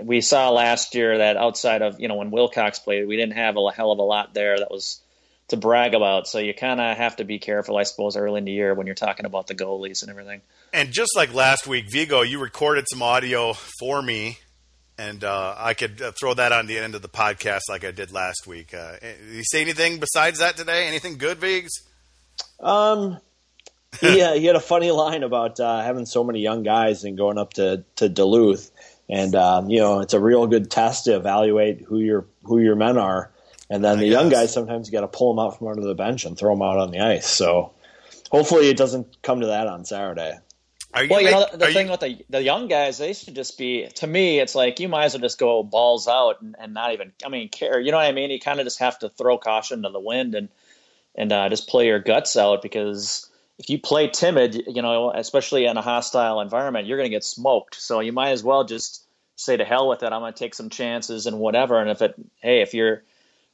[0.04, 3.58] we saw last year that outside of you know when Wilcox played, we didn't have
[3.58, 5.02] a hell of a lot there that was
[5.48, 6.28] to brag about.
[6.28, 8.86] So you kind of have to be careful, I suppose, early in the year when
[8.86, 10.42] you're talking about the goalies and everything.
[10.72, 14.38] And just like last week, Vigo, you recorded some audio for me,
[15.00, 17.90] and uh, I could uh, throw that on the end of the podcast like I
[17.90, 18.76] did last week.
[18.76, 20.88] Uh, did you say anything besides that today?
[20.88, 21.72] Anything good, Vigs?
[22.60, 23.18] Um,
[24.02, 27.38] yeah, he had a funny line about uh, having so many young guys and going
[27.38, 28.72] up to, to Duluth.
[29.08, 32.76] And um, you know, it's a real good test to evaluate who your who your
[32.76, 33.32] men are
[33.70, 34.12] and then I the guess.
[34.12, 36.54] young guys sometimes you got to pull them out from under the bench and throw
[36.54, 37.28] them out on the ice.
[37.28, 37.74] So
[38.32, 40.38] hopefully it doesn't come to that on Saturday.
[40.98, 41.92] You well, you know, the, the thing you...
[41.92, 43.86] with the the young guys, they should just be.
[43.96, 46.94] To me, it's like you might as well just go balls out and, and not
[46.94, 47.12] even.
[47.26, 47.82] I mean, care.
[47.82, 48.32] You know what I mean?
[48.32, 50.48] You kind of just have to throw caution to the wind and
[51.14, 55.66] and uh, just play your guts out because if you play timid, you know, especially
[55.66, 57.76] in a hostile environment, you're going to get smoked.
[57.76, 59.06] So you might as well just
[59.38, 60.12] say to hell with it.
[60.12, 61.80] I'm going to take some chances and whatever.
[61.80, 63.04] And if it, hey, if you're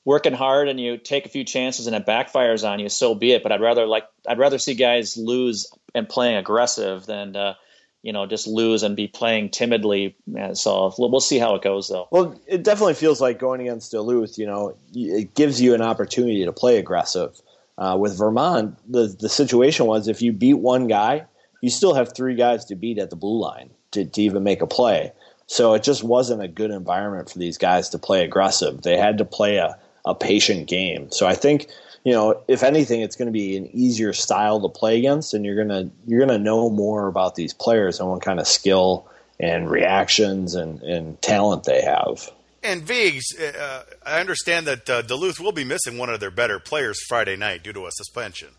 [0.06, 3.34] working hard and you take a few chances and it backfires on you, so be
[3.34, 3.44] it.
[3.44, 7.54] But I'd rather like I'd rather see guys lose and playing aggressive than uh,
[8.02, 10.16] you know just lose and be playing timidly.
[10.54, 12.08] So we'll see how it goes though.
[12.12, 14.38] Well, it definitely feels like going against Duluth.
[14.38, 17.40] You know, it gives you an opportunity to play aggressive.
[17.78, 21.26] Uh, with Vermont, the the situation was if you beat one guy,
[21.62, 24.62] you still have three guys to beat at the blue line to, to even make
[24.62, 25.12] a play.
[25.48, 28.82] So it just wasn't a good environment for these guys to play aggressive.
[28.82, 31.12] They had to play a, a patient game.
[31.12, 31.68] So I think
[32.04, 35.46] you know, if anything, it's going to be an easier style to play against, and
[35.46, 39.08] you're gonna you're gonna know more about these players and what kind of skill
[39.40, 42.32] and reactions and, and talent they have.
[42.64, 46.60] And Vigs, uh, I understand that uh, Duluth will be missing one of their better
[46.60, 48.50] players Friday night due to a suspension.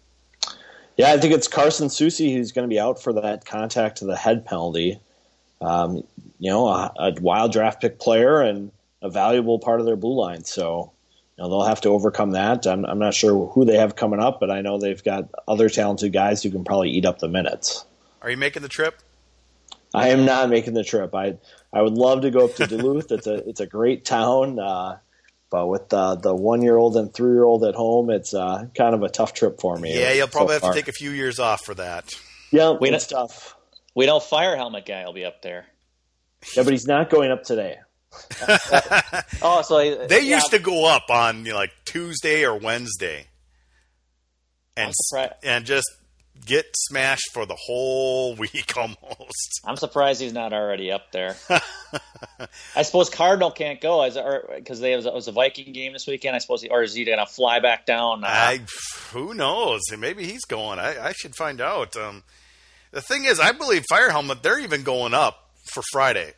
[0.96, 4.04] Yeah, I think it's Carson Soucy who's going to be out for that contact to
[4.04, 4.98] the head penalty.
[5.60, 6.02] Um,
[6.38, 10.14] you know, a, a wild draft pick player and a valuable part of their blue
[10.14, 10.44] line.
[10.44, 10.92] So
[11.42, 12.66] know, they'll have to overcome that.
[12.66, 15.68] I'm, I'm not sure who they have coming up, but I know they've got other
[15.68, 17.84] talented guys who can probably eat up the minutes.
[18.22, 19.02] Are you making the trip?
[19.94, 21.14] I am not making the trip.
[21.14, 21.38] I
[21.72, 23.12] I would love to go up to Duluth.
[23.12, 24.98] it's a it's a great town, uh,
[25.50, 28.66] but with the the one year old and three year old at home, it's uh,
[28.76, 29.98] kind of a tough trip for me.
[29.98, 32.10] Yeah, you'll probably so have to take a few years off for that.
[32.50, 33.56] Yeah, we it's tough.
[33.94, 35.66] We know Fire Helmet guy will be up there.
[36.56, 37.78] Yeah, but he's not going up today.
[39.42, 40.36] oh, so they yeah.
[40.36, 43.26] used to go up on you know, like Tuesday or Wednesday,
[44.76, 44.92] and
[45.42, 45.90] and just
[46.44, 49.60] get smashed for the whole week almost.
[49.64, 51.36] I'm surprised he's not already up there.
[52.76, 54.18] I suppose Cardinal can't go as
[54.56, 56.36] because they it was a Viking game this weekend.
[56.36, 58.24] I suppose, he, or is he going to fly back down?
[58.24, 58.60] Uh, I
[59.12, 59.80] who knows?
[59.96, 60.78] Maybe he's going.
[60.78, 61.96] I, I should find out.
[61.96, 62.22] Um,
[62.90, 66.34] the thing is, I believe Fire Helmet they're even going up for Friday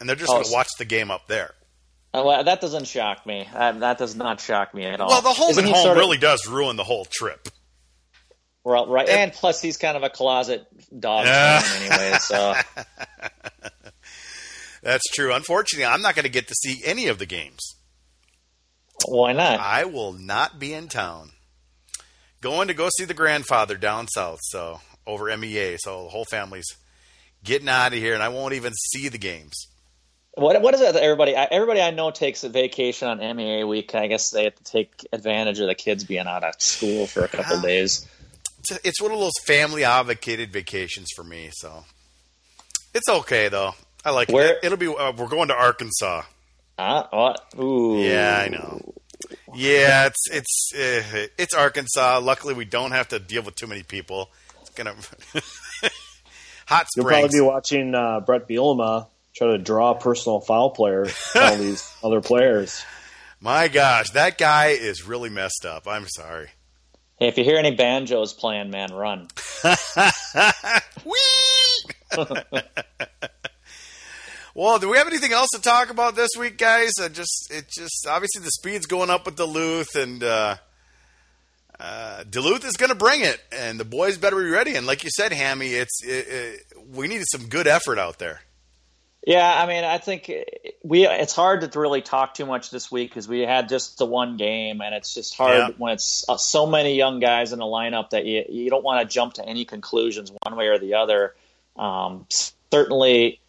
[0.00, 1.54] and they're just oh, going to watch the game up there.
[2.12, 3.48] Uh, well, that doesn't shock me.
[3.52, 5.08] Uh, that does not shock me at all.
[5.08, 7.48] Well, the home Isn't and home sort of- really does ruin the whole trip.
[8.66, 10.66] Well, right, and plus he's kind of a closet
[10.98, 12.16] dog anyway.
[12.18, 12.52] So
[14.82, 15.32] That's true.
[15.32, 17.76] Unfortunately, I'm not going to get to see any of the games.
[19.06, 19.60] why not?
[19.60, 21.30] I will not be in town.
[22.40, 25.76] Going to go see the grandfather down south, so over MEA.
[25.78, 26.66] So the whole family's
[27.44, 29.68] getting out of here, and I won't even see the games.
[30.34, 30.92] What what is it?
[30.92, 33.94] that Everybody, I- everybody I know takes a vacation on MEA week.
[33.94, 37.22] I guess they have to take advantage of the kids being out of school for
[37.22, 37.62] a couple ah.
[37.62, 38.08] days.
[38.70, 41.84] It's, it's one of those family obligated vacations for me, so
[42.94, 43.74] it's okay though.
[44.04, 44.58] I like Where- it.
[44.62, 44.86] It'll be.
[44.88, 46.22] Uh, we're going to Arkansas.
[46.78, 47.40] Uh, what?
[47.58, 47.98] Ooh.
[48.02, 48.94] Yeah, I know.
[49.54, 52.20] Yeah, it's it's uh, it's Arkansas.
[52.22, 54.30] Luckily, we don't have to deal with too many people.
[54.60, 54.94] It's gonna
[56.66, 56.94] hot springs.
[56.96, 61.90] You'll probably be watching uh, Brett Bielema try to draw personal foul players, all these
[62.02, 62.84] other players.
[63.40, 65.86] My gosh, that guy is really messed up.
[65.88, 66.48] I'm sorry.
[67.18, 69.28] Hey, if you hear any banjos playing, man, run.
[74.56, 76.92] Well, do we have anything else to talk about this week, guys?
[76.98, 80.56] I just it just obviously the speed's going up with Duluth, and uh,
[81.78, 84.74] uh, Duluth is going to bring it, and the boys better be ready.
[84.74, 88.40] And like you said, Hammy, it's it, it, we needed some good effort out there.
[89.26, 90.30] Yeah, I mean, I think
[90.84, 91.04] we.
[91.04, 94.36] It's hard to really talk too much this week because we had just the one
[94.36, 95.68] game, and it's just hard Yeah.
[95.78, 99.00] when it's uh, so many young guys in the lineup that you you don't want
[99.06, 101.34] to jump to any conclusions one way or the other.
[101.74, 102.26] Um,
[102.70, 103.40] certainly,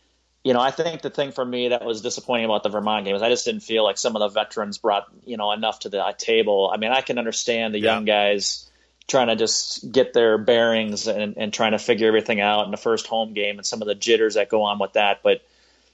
[0.43, 3.15] you know, I think the thing for me that was disappointing about the Vermont game
[3.15, 5.89] is I just didn't feel like some of the veterans brought you know enough to
[5.89, 6.71] the uh, table.
[6.73, 7.93] I mean, I can understand the Yeah.
[7.93, 8.67] young guys
[9.07, 12.77] trying to just get their bearings and, and trying to figure everything out in the
[12.77, 15.41] first home game and some of the jitters that go on with that, but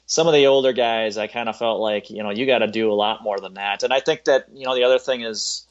[0.05, 2.67] some of the older guys, I kind of felt like, you know, you got to
[2.67, 3.83] do a lot more than that.
[3.83, 5.65] And I think that, you know, the other thing is,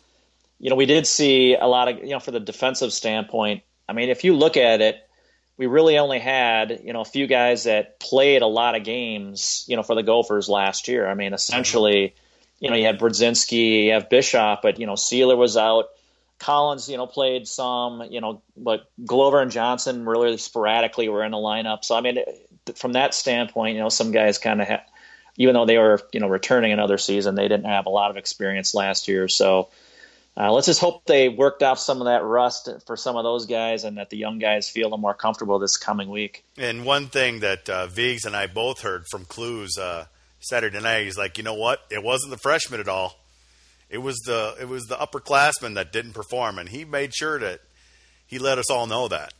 [0.58, 3.92] you know, we did see a lot of, you know, for the defensive standpoint, I
[3.92, 4.96] mean, if you look at it,
[5.58, 9.64] we really only had, you know, a few guys that played a lot of games,
[9.68, 11.06] you know, for the Gophers last year.
[11.06, 12.14] I mean, essentially,
[12.58, 15.86] you know, you had Brodzinski, you have Bischoff, but, you know, Seeler was out.
[16.38, 21.30] Collins, you know, played some, you know, but Glover and Johnson really sporadically were in
[21.30, 21.84] the lineup.
[21.84, 22.18] So, I mean,
[22.76, 24.82] from that standpoint, you know, some guys kind of had,
[25.36, 28.16] even though they were, you know, returning another season, they didn't have a lot of
[28.16, 29.28] experience last year.
[29.28, 29.68] So
[30.36, 33.46] uh, let's just hope they worked off some of that rust for some of those
[33.46, 36.44] guys and that the young guys feel more comfortable this coming week.
[36.56, 40.04] And one thing that uh, Viggs and I both heard from Kloos uh,
[40.40, 41.80] Saturday night, he's like, you know what?
[41.90, 43.18] It wasn't the freshmen at all.
[43.90, 47.60] It was the it was the upperclassmen that didn't perform, and he made sure that
[48.26, 49.34] he let us all know that.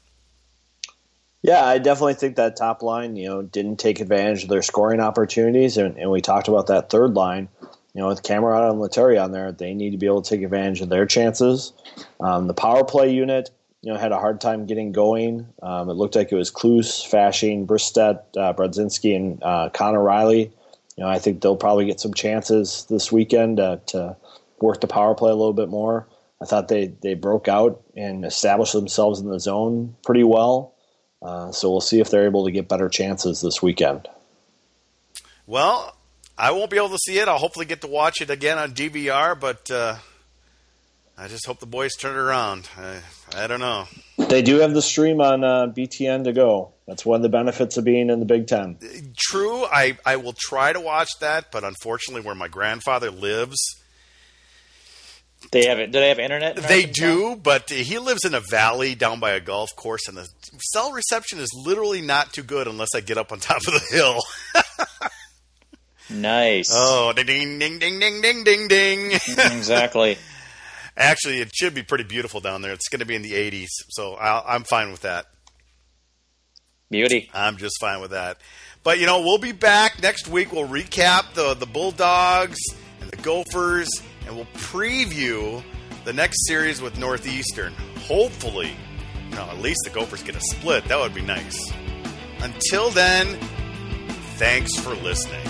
[1.42, 5.00] Yeah, I definitely think that top line, you know, didn't take advantage of their scoring
[5.00, 7.48] opportunities, and, and we talked about that third line.
[7.94, 10.42] You know, with Cameron and Lettieri on there, they need to be able to take
[10.42, 11.72] advantage of their chances.
[12.20, 13.50] Um, the power play unit,
[13.83, 15.46] you know, had a hard time getting going.
[15.62, 20.52] Um, it looked like it was Kloos, Fasching, Bristedt, uh, Brodzinski, and uh, Connor Reilly.
[20.96, 24.16] You know, I think they'll probably get some chances this weekend uh, to
[24.61, 26.07] work the power play a little bit more.
[26.40, 30.74] I thought they, they broke out and established themselves in the zone pretty well.
[31.22, 34.08] Uh, so we'll see if they're able to get better chances this weekend.
[35.46, 35.96] Well,
[36.37, 37.28] I won't be able to see it.
[37.28, 39.96] I'll hopefully get to watch it again on DVR, but uh,
[41.16, 42.68] I just hope the boys turn it around.
[42.76, 43.00] I,
[43.37, 43.87] I don't know.
[44.18, 46.72] They do have the stream on uh, BTN to go.
[46.87, 48.78] That's one of the benefits of being in the Big Ten.
[49.16, 53.58] True, I, I will try to watch that, but unfortunately, where my grandfather lives,
[55.50, 55.90] they have it.
[55.90, 56.57] Do they have internet?
[56.57, 60.28] They do, but he lives in a valley down by a golf course, and the
[60.72, 63.87] cell reception is literally not too good unless I get up on top of the
[63.90, 64.20] hill.
[66.09, 66.70] nice.
[66.72, 69.12] Oh, ding, ding, ding, ding, ding, ding, ding.
[69.28, 70.16] exactly.
[70.96, 72.72] Actually, it should be pretty beautiful down there.
[72.72, 75.26] It's going to be in the 80s, so i I'm fine with that.
[76.90, 77.31] Beauty.
[77.33, 78.38] I'm just fine with that.
[78.85, 80.52] But you know, we'll be back next week.
[80.52, 82.59] We'll recap the the Bulldogs
[83.00, 83.88] and the Gophers
[84.26, 85.62] and we'll preview
[86.04, 87.73] the next series with Northeastern.
[88.00, 88.75] Hopefully,
[89.37, 90.85] know, at least the Gophers get a split.
[90.87, 91.58] That would be nice.
[92.40, 93.38] Until then,
[94.37, 95.46] thanks for listening.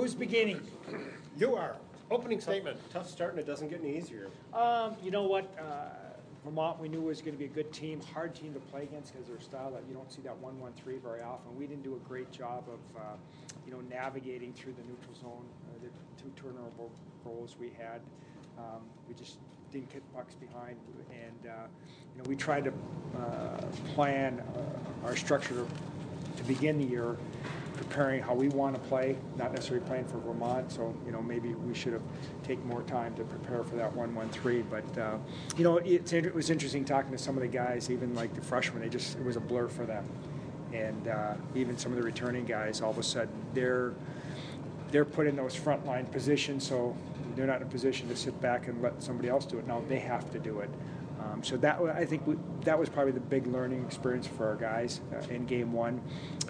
[0.00, 0.62] Who's beginning?
[1.36, 1.76] You are.
[2.10, 2.78] Opening statement.
[2.90, 4.30] Tough start and it doesn't get any easier.
[4.54, 5.54] Um, you know what?
[5.60, 5.90] Uh,
[6.42, 9.12] Vermont, we knew was going to be a good team, hard team to play against
[9.12, 11.54] because their style that you don't see that one-one-three very often.
[11.54, 13.02] We didn't do a great job of, uh,
[13.66, 15.44] you know, navigating through the neutral zone.
[15.68, 16.90] Uh, the two turnover
[17.22, 18.00] goals we had,
[18.56, 19.36] um, we just
[19.70, 20.76] didn't get pucks behind,
[21.10, 21.66] and uh,
[22.16, 22.72] you know, we tried to
[23.18, 23.60] uh,
[23.94, 25.66] plan uh, our structure
[26.36, 27.16] to, begin the year
[27.76, 30.70] preparing how we want to play, not necessarily playing for Vermont.
[30.70, 32.02] So you know maybe we should have
[32.42, 34.62] taken more time to prepare for that one-one-three.
[34.62, 35.16] But uh,
[35.56, 38.82] you know it was interesting talking to some of the guys, even like the freshmen.
[38.82, 40.04] They just it was a blur for them,
[40.72, 42.82] and uh, even some of the returning guys.
[42.82, 43.94] All of a sudden they're
[44.90, 46.96] they're put in those frontline positions, so
[47.34, 49.66] they're not in a position to sit back and let somebody else do it.
[49.66, 50.70] Now they have to do it.
[51.40, 54.56] Um, so that I think we, that was probably the big learning experience for our
[54.56, 56.00] guys uh, in game one.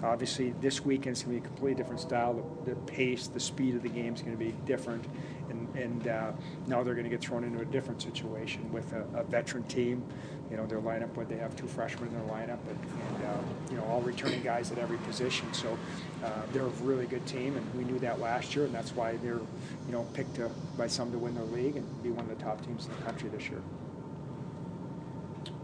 [0.03, 2.33] Obviously, this weekend's going to be a completely different style.
[2.65, 5.05] The, the, pace, the speed of the game is going to be different,
[5.49, 6.31] and, and uh,
[6.67, 10.03] now they're going to get thrown into a different situation with a, a, veteran team.
[10.49, 13.37] You know, their lineup, but they have two freshmen in their lineup, and, and uh,
[13.69, 15.53] you know all returning guys at every position.
[15.53, 15.77] So
[16.25, 19.15] uh, they're a really good team, and we knew that last year, and that's why
[19.17, 22.37] they're you know picked to, by some to win their league and be one of
[22.37, 23.61] the top teams in the country this year.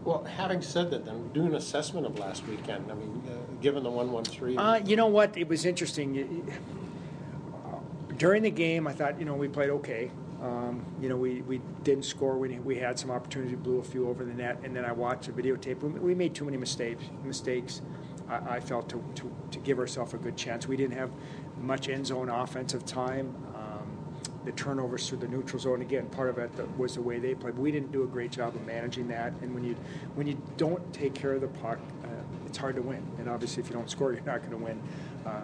[0.04, 2.90] Well, having said that, then do an assessment of last weekend.
[2.90, 4.56] I mean, uh, given the one one three.
[4.56, 5.36] Uh, you know what?
[5.36, 6.50] It was interesting.
[8.16, 10.10] During the game, I thought you know we played okay.
[10.42, 12.38] Um, you know, we, we didn't score.
[12.38, 15.24] We, we had some opportunity, blew a few over the net, and then I watched
[15.24, 15.80] the videotape.
[15.82, 17.02] We, we made too many mistakes.
[17.24, 17.82] Mistakes.
[18.28, 20.68] I, I felt to, to, to give ourselves a good chance.
[20.68, 21.10] We didn't have
[21.60, 23.34] much end zone offensive time
[24.48, 25.82] the turnovers through the neutral zone.
[25.82, 27.54] Again, part of it was the way they played.
[27.54, 29.34] But we didn't do a great job of managing that.
[29.42, 29.76] And when you
[30.14, 32.08] when you don't take care of the puck, uh,
[32.46, 33.06] it's hard to win.
[33.18, 34.80] And obviously, if you don't score, you're not going to win.
[35.26, 35.42] Uh,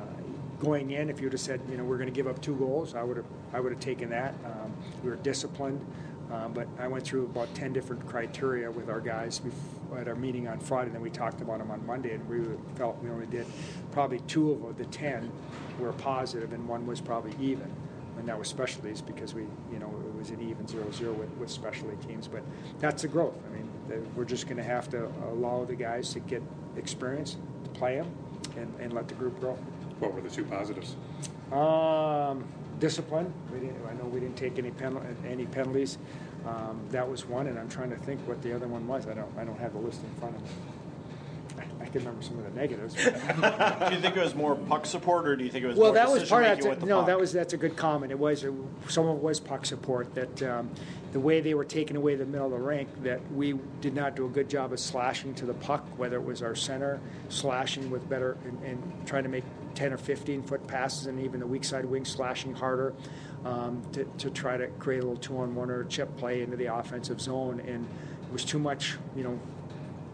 [0.58, 2.56] going in, if you would have said, you know, we're going to give up two
[2.56, 4.34] goals, I would have I would have taken that.
[4.46, 5.84] Um, we were disciplined.
[6.32, 9.42] Uh, but I went through about 10 different criteria with our guys
[9.94, 12.42] at our meeting on Friday, and then we talked about them on Monday, and we
[12.76, 13.46] felt we only did
[13.92, 15.30] probably two of the 10
[15.78, 17.70] were positive, and one was probably even
[18.24, 21.50] and that was specialties because we, you know, it was an even 0-0 with, with
[21.50, 22.26] specialty teams.
[22.26, 22.42] But
[22.78, 23.34] that's the growth.
[23.46, 26.40] I mean, the, we're just going to have to allow the guys to get
[26.74, 28.10] experience, to play them,
[28.56, 29.58] and, and let the group grow.
[29.98, 30.96] What were the two positives?
[31.52, 32.44] Um,
[32.78, 33.30] discipline.
[33.52, 35.98] I know we didn't take any penal- any penalties.
[36.46, 39.06] Um, that was one, and I'm trying to think what the other one was.
[39.06, 40.48] I don't I don't have the list in front of me.
[41.94, 42.94] Can remember some of the negatives.
[42.94, 45.92] do you think it was more puck support, or do you think it was well?
[45.92, 46.82] That was part of it.
[46.82, 47.06] No, puck?
[47.06, 48.10] that was that's a good comment.
[48.10, 48.44] It was
[48.88, 50.12] some of it was puck support.
[50.16, 50.70] That um,
[51.12, 54.16] the way they were taking away the middle of the rink, that we did not
[54.16, 57.88] do a good job of slashing to the puck, whether it was our center slashing
[57.92, 59.44] with better and, and trying to make
[59.76, 62.92] 10 or 15 foot passes, and even the weak side wing slashing harder
[63.44, 66.56] um, to, to try to create a little two on one or chip play into
[66.56, 67.60] the offensive zone.
[67.60, 67.86] And
[68.26, 69.38] it was too much, you know,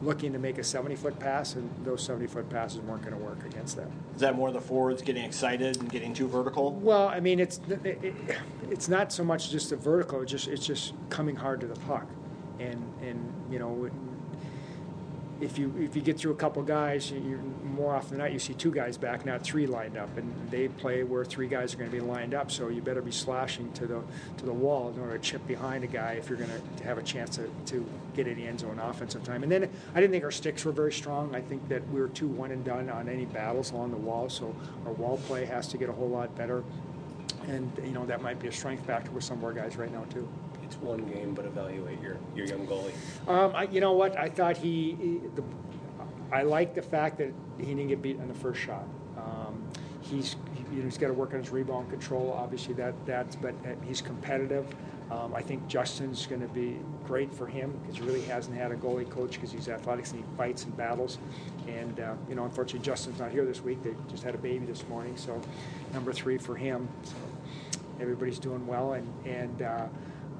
[0.02, 3.22] looking to make a 70 foot pass, and those 70 foot passes weren't going to
[3.22, 3.90] work against them.
[4.14, 6.72] Is that more the forwards getting excited and getting too vertical?
[6.72, 8.14] Well, I mean, it's it,
[8.70, 11.78] it's not so much just the vertical; it's just it's just coming hard to the
[11.80, 12.06] puck,
[12.58, 13.90] and and you know
[15.40, 18.38] if you if you get through a couple guys, you more often than not you
[18.38, 21.78] see two guys back, not three lined up, and they play where three guys are
[21.78, 22.50] going to be lined up.
[22.50, 24.02] So you better be slashing to the
[24.38, 26.98] to the wall in order to chip behind a guy if you're going to have
[26.98, 29.42] a chance to, to get any end zone offensive time.
[29.42, 31.34] And then I didn't think our sticks were very strong.
[31.34, 34.28] I think that we were too one and done on any battles along the wall.
[34.28, 34.54] So
[34.86, 36.62] our wall play has to get a whole lot better,
[37.48, 39.92] and you know that might be a strength factor with some of our guys right
[39.92, 40.28] now too
[40.70, 42.92] it's one game, but evaluate your, your young goalie.
[43.26, 44.16] Um, I, you know what?
[44.16, 45.42] I thought he, he the,
[46.32, 48.86] I like the fact that he didn't get beat on the first shot.
[49.16, 49.64] Um,
[50.00, 50.36] he's
[50.70, 52.32] you know, he's got to work on his rebound control.
[52.32, 54.64] Obviously, that that's but uh, he's competitive.
[55.10, 58.70] Um, I think Justin's going to be great for him because he really hasn't had
[58.70, 61.18] a goalie coach because he's athletic and he fights and battles.
[61.66, 63.82] And uh, you know, unfortunately, Justin's not here this week.
[63.82, 65.40] They just had a baby this morning, so
[65.92, 66.88] number three for him.
[67.02, 67.16] So
[68.00, 69.62] everybody's doing well, and and.
[69.62, 69.86] Uh,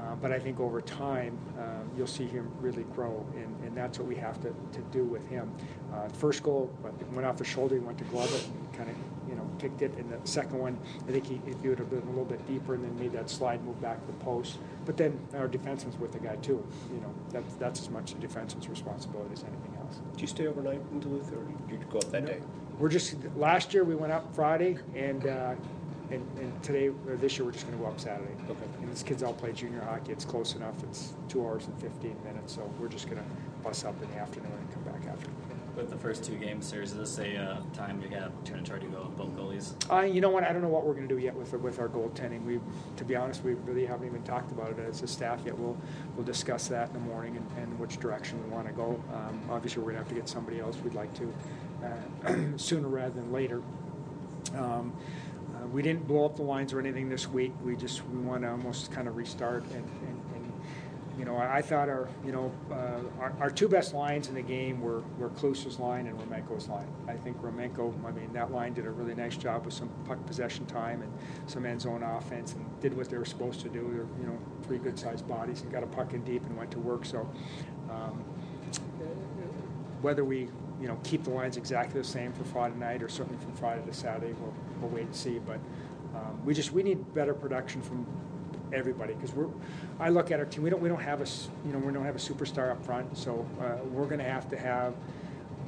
[0.00, 1.62] uh, but I think over time, uh,
[1.96, 5.26] you'll see him really grow, and, and that's what we have to, to do with
[5.28, 5.52] him.
[5.92, 6.70] Uh, first goal
[7.12, 8.96] went off the shoulder, he went to glove it, and kind of
[9.28, 9.92] you know kicked it.
[9.96, 12.46] And the second one, I think he, if he would have been a little bit
[12.46, 14.58] deeper and then made that slide move back to the post.
[14.86, 16.66] But then our defenseman's with the guy too.
[16.92, 20.00] You know, that's that's as much the defenseman's responsibility as anything else.
[20.12, 22.32] Did you stay overnight in Duluth, or did you go up that no.
[22.32, 22.40] day?
[22.78, 25.54] We're just last year we went up Friday and uh,
[26.10, 28.32] and, and today or this year we're just going to go up Saturday.
[28.48, 28.64] Okay.
[28.80, 30.12] And these kids all play junior hockey.
[30.12, 30.82] It's close enough.
[30.84, 33.28] It's two hours and 15 minutes, so we're just going to
[33.62, 35.28] bus up in the afternoon and come back after.
[35.76, 38.78] with the first two games, series, is this a uh, time you have to try
[38.78, 39.74] to go with both goalies?
[39.92, 40.44] Uh, you know what?
[40.44, 42.44] I don't know what we're going to do yet with with our goaltending.
[42.44, 42.60] We,
[42.96, 45.56] to be honest, we really haven't even talked about it as a staff yet.
[45.56, 45.76] We'll
[46.16, 49.02] we'll discuss that in the morning and, and which direction we want to go.
[49.12, 50.76] Um, obviously, we're going to have to get somebody else.
[50.82, 51.32] We'd like to
[51.84, 53.62] uh, sooner rather than later.
[54.56, 54.92] Um,
[55.72, 57.52] we didn't blow up the lines or anything this week.
[57.64, 60.52] We just we want to almost kind of restart and, and, and
[61.18, 64.42] you know I, thought our you know uh, our, our two best lines in the
[64.42, 66.88] game were were Kloos's line and Romanko's line.
[67.08, 70.24] I think Romanko, I mean that line did a really nice job with some puck
[70.26, 71.12] possession time and
[71.46, 73.82] some end zone offense and did what they were supposed to do.
[73.92, 76.70] They're you know three good sized bodies and got a puck in deep and went
[76.72, 77.04] to work.
[77.04, 77.28] So.
[77.90, 78.24] Um,
[80.00, 80.48] whether we
[80.80, 83.82] you know keep the lines exactly the same for Friday night or certainly from Friday
[83.86, 85.38] to Saturday, we'll, we'll wait and see.
[85.38, 85.58] But
[86.14, 88.06] um, we just we need better production from
[88.72, 89.48] everybody because we're.
[89.98, 90.62] I look at our team.
[90.62, 91.26] We don't we don't have a
[91.66, 94.48] you know we don't have a superstar up front, so uh, we're going to have
[94.50, 94.94] to have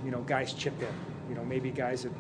[0.05, 0.95] you know guys chip in.
[1.29, 2.13] You know maybe guys that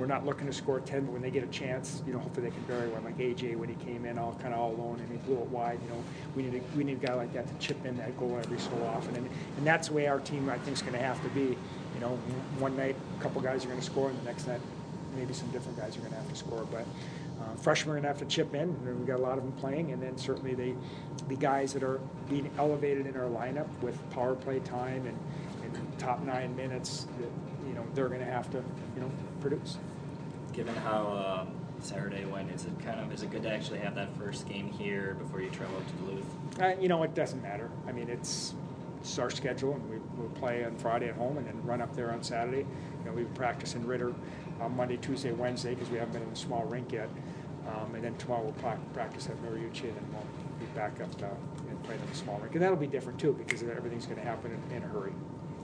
[0.00, 2.48] we're not looking to score 10, but when they get a chance, you know, hopefully
[2.48, 3.04] they can bury one.
[3.04, 5.46] Like AJ when he came in, all kind of all alone, and he blew it
[5.48, 5.78] wide.
[5.82, 6.04] You know,
[6.34, 8.58] we need a, we need a guy like that to chip in that goal every
[8.58, 9.28] so often, and
[9.58, 11.56] and that's the way our team I think is going to have to be.
[12.00, 12.16] You know,
[12.58, 14.60] one night a couple guys are going to score, and the next night
[15.14, 16.66] maybe some different guys are going to have to score.
[16.70, 16.86] But
[17.40, 18.70] uh, freshmen are going to have to chip in.
[18.70, 20.74] And we've got a lot of them playing, and then certainly the
[21.28, 25.18] the guys that are being elevated in our lineup with power play time and,
[25.62, 27.06] and top nine minutes.
[27.18, 27.28] That,
[27.68, 29.76] you know, they're going to have to you know produce
[30.52, 31.46] given how uh,
[31.80, 34.70] Saturday went, is it kind of is it good to actually have that first game
[34.70, 36.60] here before you travel up to Duluth?
[36.60, 37.70] Uh, you know, it doesn't matter.
[37.86, 38.54] I mean, it's
[39.00, 41.94] it's our schedule, and we, we'll play on Friday at home, and then run up
[41.94, 42.66] there on Saturday.
[42.98, 44.14] You know, we practice in Ridder
[44.60, 47.08] on Monday, Tuesday, Wednesday because we haven't been in the small rink yet,
[47.68, 51.26] um, and then tomorrow we'll practice at Mariucci, and then we'll be back up uh,
[51.68, 54.24] and play in the small rink, and that'll be different too because everything's going to
[54.24, 55.12] happen in, in, a hurry.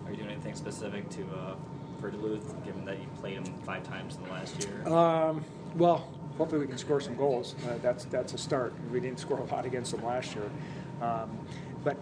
[0.07, 1.23] Are you doing anything specific to?
[1.35, 1.55] Uh,
[2.01, 4.87] for Duluth, given that you played them five times in the last year?
[4.87, 5.45] Um,
[5.77, 7.55] well, hopefully we can score some goals.
[7.67, 8.75] Uh, that's that's a start.
[8.91, 10.51] We didn't score a lot against them last year,
[11.01, 11.39] um,
[11.85, 11.97] but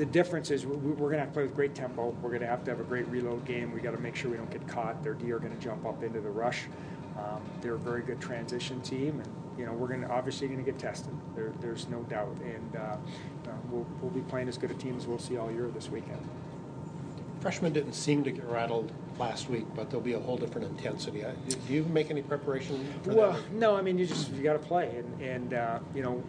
[0.00, 2.16] the difference is we're going to have to play with great tempo.
[2.22, 3.70] We're going to have to have a great reload game.
[3.70, 5.04] We got to make sure we don't get caught.
[5.04, 6.64] Their D are going to jump up into the rush.
[7.18, 10.64] Um, they're a very good transition team, and you know we're going to obviously going
[10.64, 11.12] to get tested.
[11.36, 12.96] There, there's no doubt, and uh, uh,
[13.68, 16.26] we'll, we'll be playing as good a team as we'll see all year this weekend.
[17.40, 21.24] Freshmen didn't seem to get rattled last week, but there'll be a whole different intensity.
[21.46, 23.52] Do you make any preparation for well, that?
[23.52, 23.76] no.
[23.76, 26.24] I mean, you just you got to play, and and uh, you know,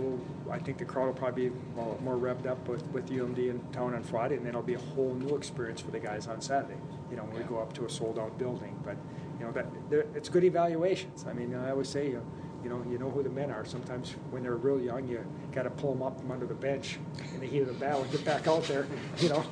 [0.00, 0.20] we'll,
[0.50, 3.60] I think the crowd will probably be more, more revved up with, with UMD in
[3.72, 6.40] town on Friday, and then it'll be a whole new experience for the guys on
[6.40, 6.78] Saturday.
[7.10, 8.96] You know, when we go up to a sold out building, but
[9.38, 9.66] you know that
[10.14, 11.26] it's good evaluations.
[11.28, 12.14] I mean, I always say you.
[12.14, 12.26] Know,
[12.62, 13.64] you know, you know who the men are.
[13.64, 16.98] Sometimes when they're real young, you got to pull them up from under the bench
[17.32, 18.86] in the heat of the battle and get back out there.
[19.18, 19.44] You know,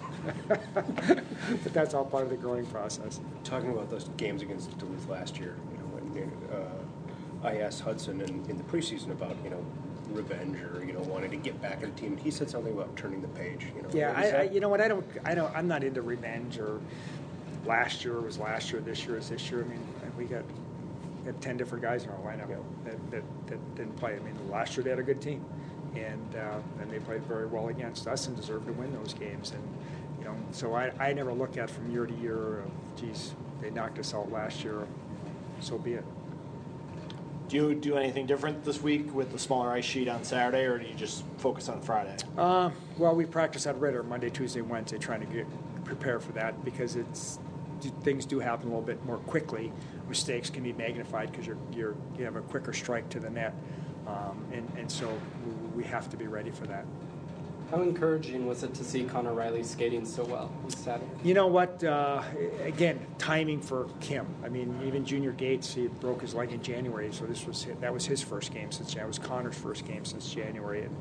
[0.49, 3.21] but that's all part of the growing process.
[3.45, 8.21] Talking about those games against Duluth last year, you know, when uh, I asked Hudson
[8.21, 9.65] in, in the preseason about you know
[10.11, 12.17] revenge or you know wanting to get back at the team.
[12.17, 13.67] He said something about turning the page.
[13.75, 14.81] You know, yeah, I, I, you know what?
[14.81, 16.81] I don't, I don't, I'm not into revenge or
[17.67, 19.63] last year was last year, this year is this year.
[19.63, 19.87] I mean,
[20.17, 20.45] we got
[21.25, 22.49] had 10 different guys in our lineup
[22.85, 24.17] that, that, that, didn't play.
[24.17, 25.45] I mean, last year they had a good team,
[25.95, 29.53] and uh, and they played very well against us and deserved to win those games.
[29.53, 29.63] And
[30.19, 32.61] you know, so I, I never look at from year to year.
[32.61, 34.87] Of, geez, they knocked us out last year.
[35.61, 36.05] So be it.
[37.49, 40.79] Do you do anything different this week with the smaller ice sheet on Saturday, or
[40.79, 42.15] do you just focus on Friday?
[42.37, 45.47] Uh, well, we practice at Ridder Monday, Tuesday, Wednesday, trying to get
[45.85, 47.39] prepare for that because it's
[48.03, 49.73] things do happen a little bit more quickly.
[50.09, 53.55] Mistakes can be magnified because you're, you're, you have a quicker strike to the net,
[54.07, 55.19] um, and, and so
[55.75, 56.85] we have to be ready for that.
[57.71, 60.51] How encouraging was it to see Connor Reilly skating so well?
[61.23, 61.85] You know what?
[61.85, 62.23] Uh,
[62.65, 64.27] again, timing for Kim.
[64.43, 67.93] I mean, even Junior Gates, he broke his leg in January, so this was that
[67.93, 70.97] was his first game since that was Connor's first game since January, and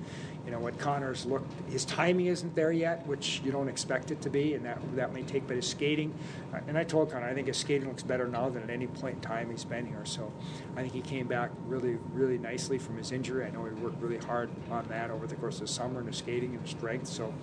[0.48, 4.22] you know what Connor's looked his timing isn't there yet, which you don't expect it
[4.22, 5.46] to be, and that that may take.
[5.46, 6.14] But his skating,
[6.54, 8.88] uh, and I told Connor, I think his skating looks better now than at any
[8.88, 10.06] point in time he's been here.
[10.06, 10.32] So
[10.78, 13.46] I think he came back really, really nicely from his injury.
[13.46, 16.08] I know he worked really hard on that over the course of the summer and
[16.08, 17.08] his skating and his strength.
[17.08, 17.34] So.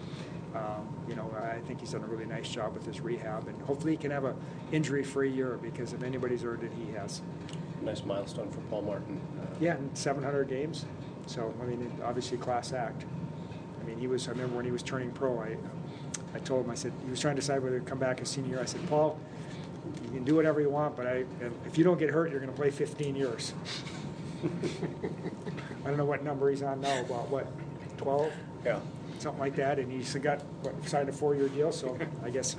[0.54, 3.60] Um, you know, I think he's done a really nice job with his rehab, and
[3.62, 4.36] hopefully he can have a
[4.70, 7.22] injury-free year because if anybody's earned it, he has.
[7.82, 9.20] Nice milestone for Paul Martin.
[9.36, 10.84] Uh, yeah, 700 games.
[11.26, 13.04] So I mean, obviously class act.
[13.80, 14.28] I mean, he was.
[14.28, 15.40] I remember when he was turning pro.
[15.40, 15.56] I,
[16.34, 16.70] I told him.
[16.70, 18.60] I said he was trying to decide whether to come back as senior year.
[18.60, 19.18] I said, Paul,
[20.04, 21.24] you can do whatever you want, but I,
[21.66, 23.52] if you don't get hurt, you're going to play 15 years.
[24.42, 27.00] I don't know what number he's on now.
[27.00, 27.46] About what,
[27.98, 28.32] 12?
[28.64, 28.80] Yeah.
[29.18, 29.78] Something like that.
[29.78, 31.72] And he's got what, signed a four-year deal.
[31.72, 32.56] So I guess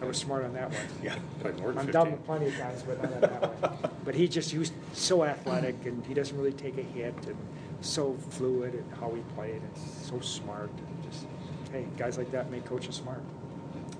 [0.00, 0.80] I was smart on that one.
[1.02, 1.16] Yeah.
[1.40, 1.92] Played more than I'm 15.
[1.92, 3.92] dumb plenty of times, but not on that one.
[4.04, 7.36] But he just, he was so athletic, and he doesn't really take a hit, and
[7.80, 10.70] so fluid, and how he played, and so smart.
[10.70, 11.26] And just,
[11.72, 13.22] hey, guys like that make coaches smart.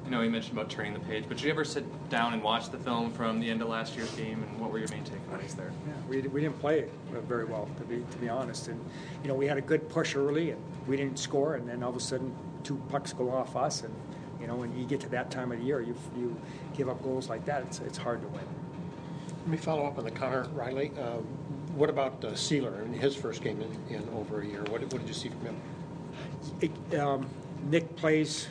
[0.09, 2.43] I know you mentioned about turning the page, but did you ever sit down and
[2.43, 5.05] watch the film from the end of last year's game, and what were your main
[5.05, 5.71] takeaways there?
[5.87, 6.93] Yeah, we, we didn't play it
[7.27, 8.69] very well, to be to be honest.
[8.69, 8.83] And
[9.23, 11.91] you know, we had a good push early, and we didn't score, and then all
[11.91, 13.95] of a sudden, two pucks go off us, and
[14.41, 16.35] you know, when you get to that time of the year, you you
[16.75, 18.45] give up goals like that, it's it's hard to win.
[19.41, 20.91] Let me follow up on the Connor Reilly.
[20.99, 21.27] Um,
[21.75, 24.63] what about uh, Seeler in his first game in, in over a year?
[24.65, 25.57] What, what did you see from him?
[26.61, 27.29] It, um,
[27.65, 28.49] Nick plays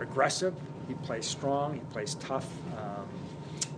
[0.00, 0.54] aggressive.
[0.88, 1.74] He plays strong.
[1.74, 2.48] He plays tough.
[2.76, 3.06] Um,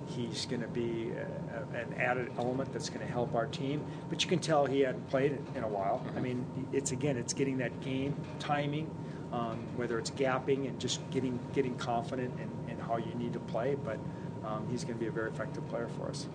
[0.07, 3.85] he's going to be a, a, an added element that's going to help our team.
[4.09, 6.05] But you can tell he hadn't played in, a while.
[6.17, 8.91] I mean, it's again, it's getting that game timing,
[9.33, 13.41] um, whether it's gapping and just getting getting confident in, in how you need to
[13.41, 13.77] play.
[13.77, 13.99] But
[14.45, 16.27] um, he's going to be a very effective player for us.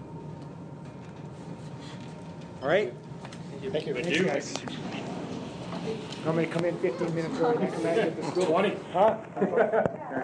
[2.62, 2.93] All right.
[3.72, 3.93] Thank you.
[3.93, 4.53] Thank you, guys.
[6.28, 7.95] I'm gonna come in 15 minutes early next time.
[7.95, 8.45] Get the school.
[8.45, 8.78] 20.
[8.93, 9.18] Huh?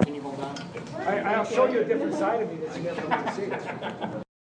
[0.03, 0.55] Can you hold on?
[0.99, 4.23] I, I'll show you a different side of me that you for me to see.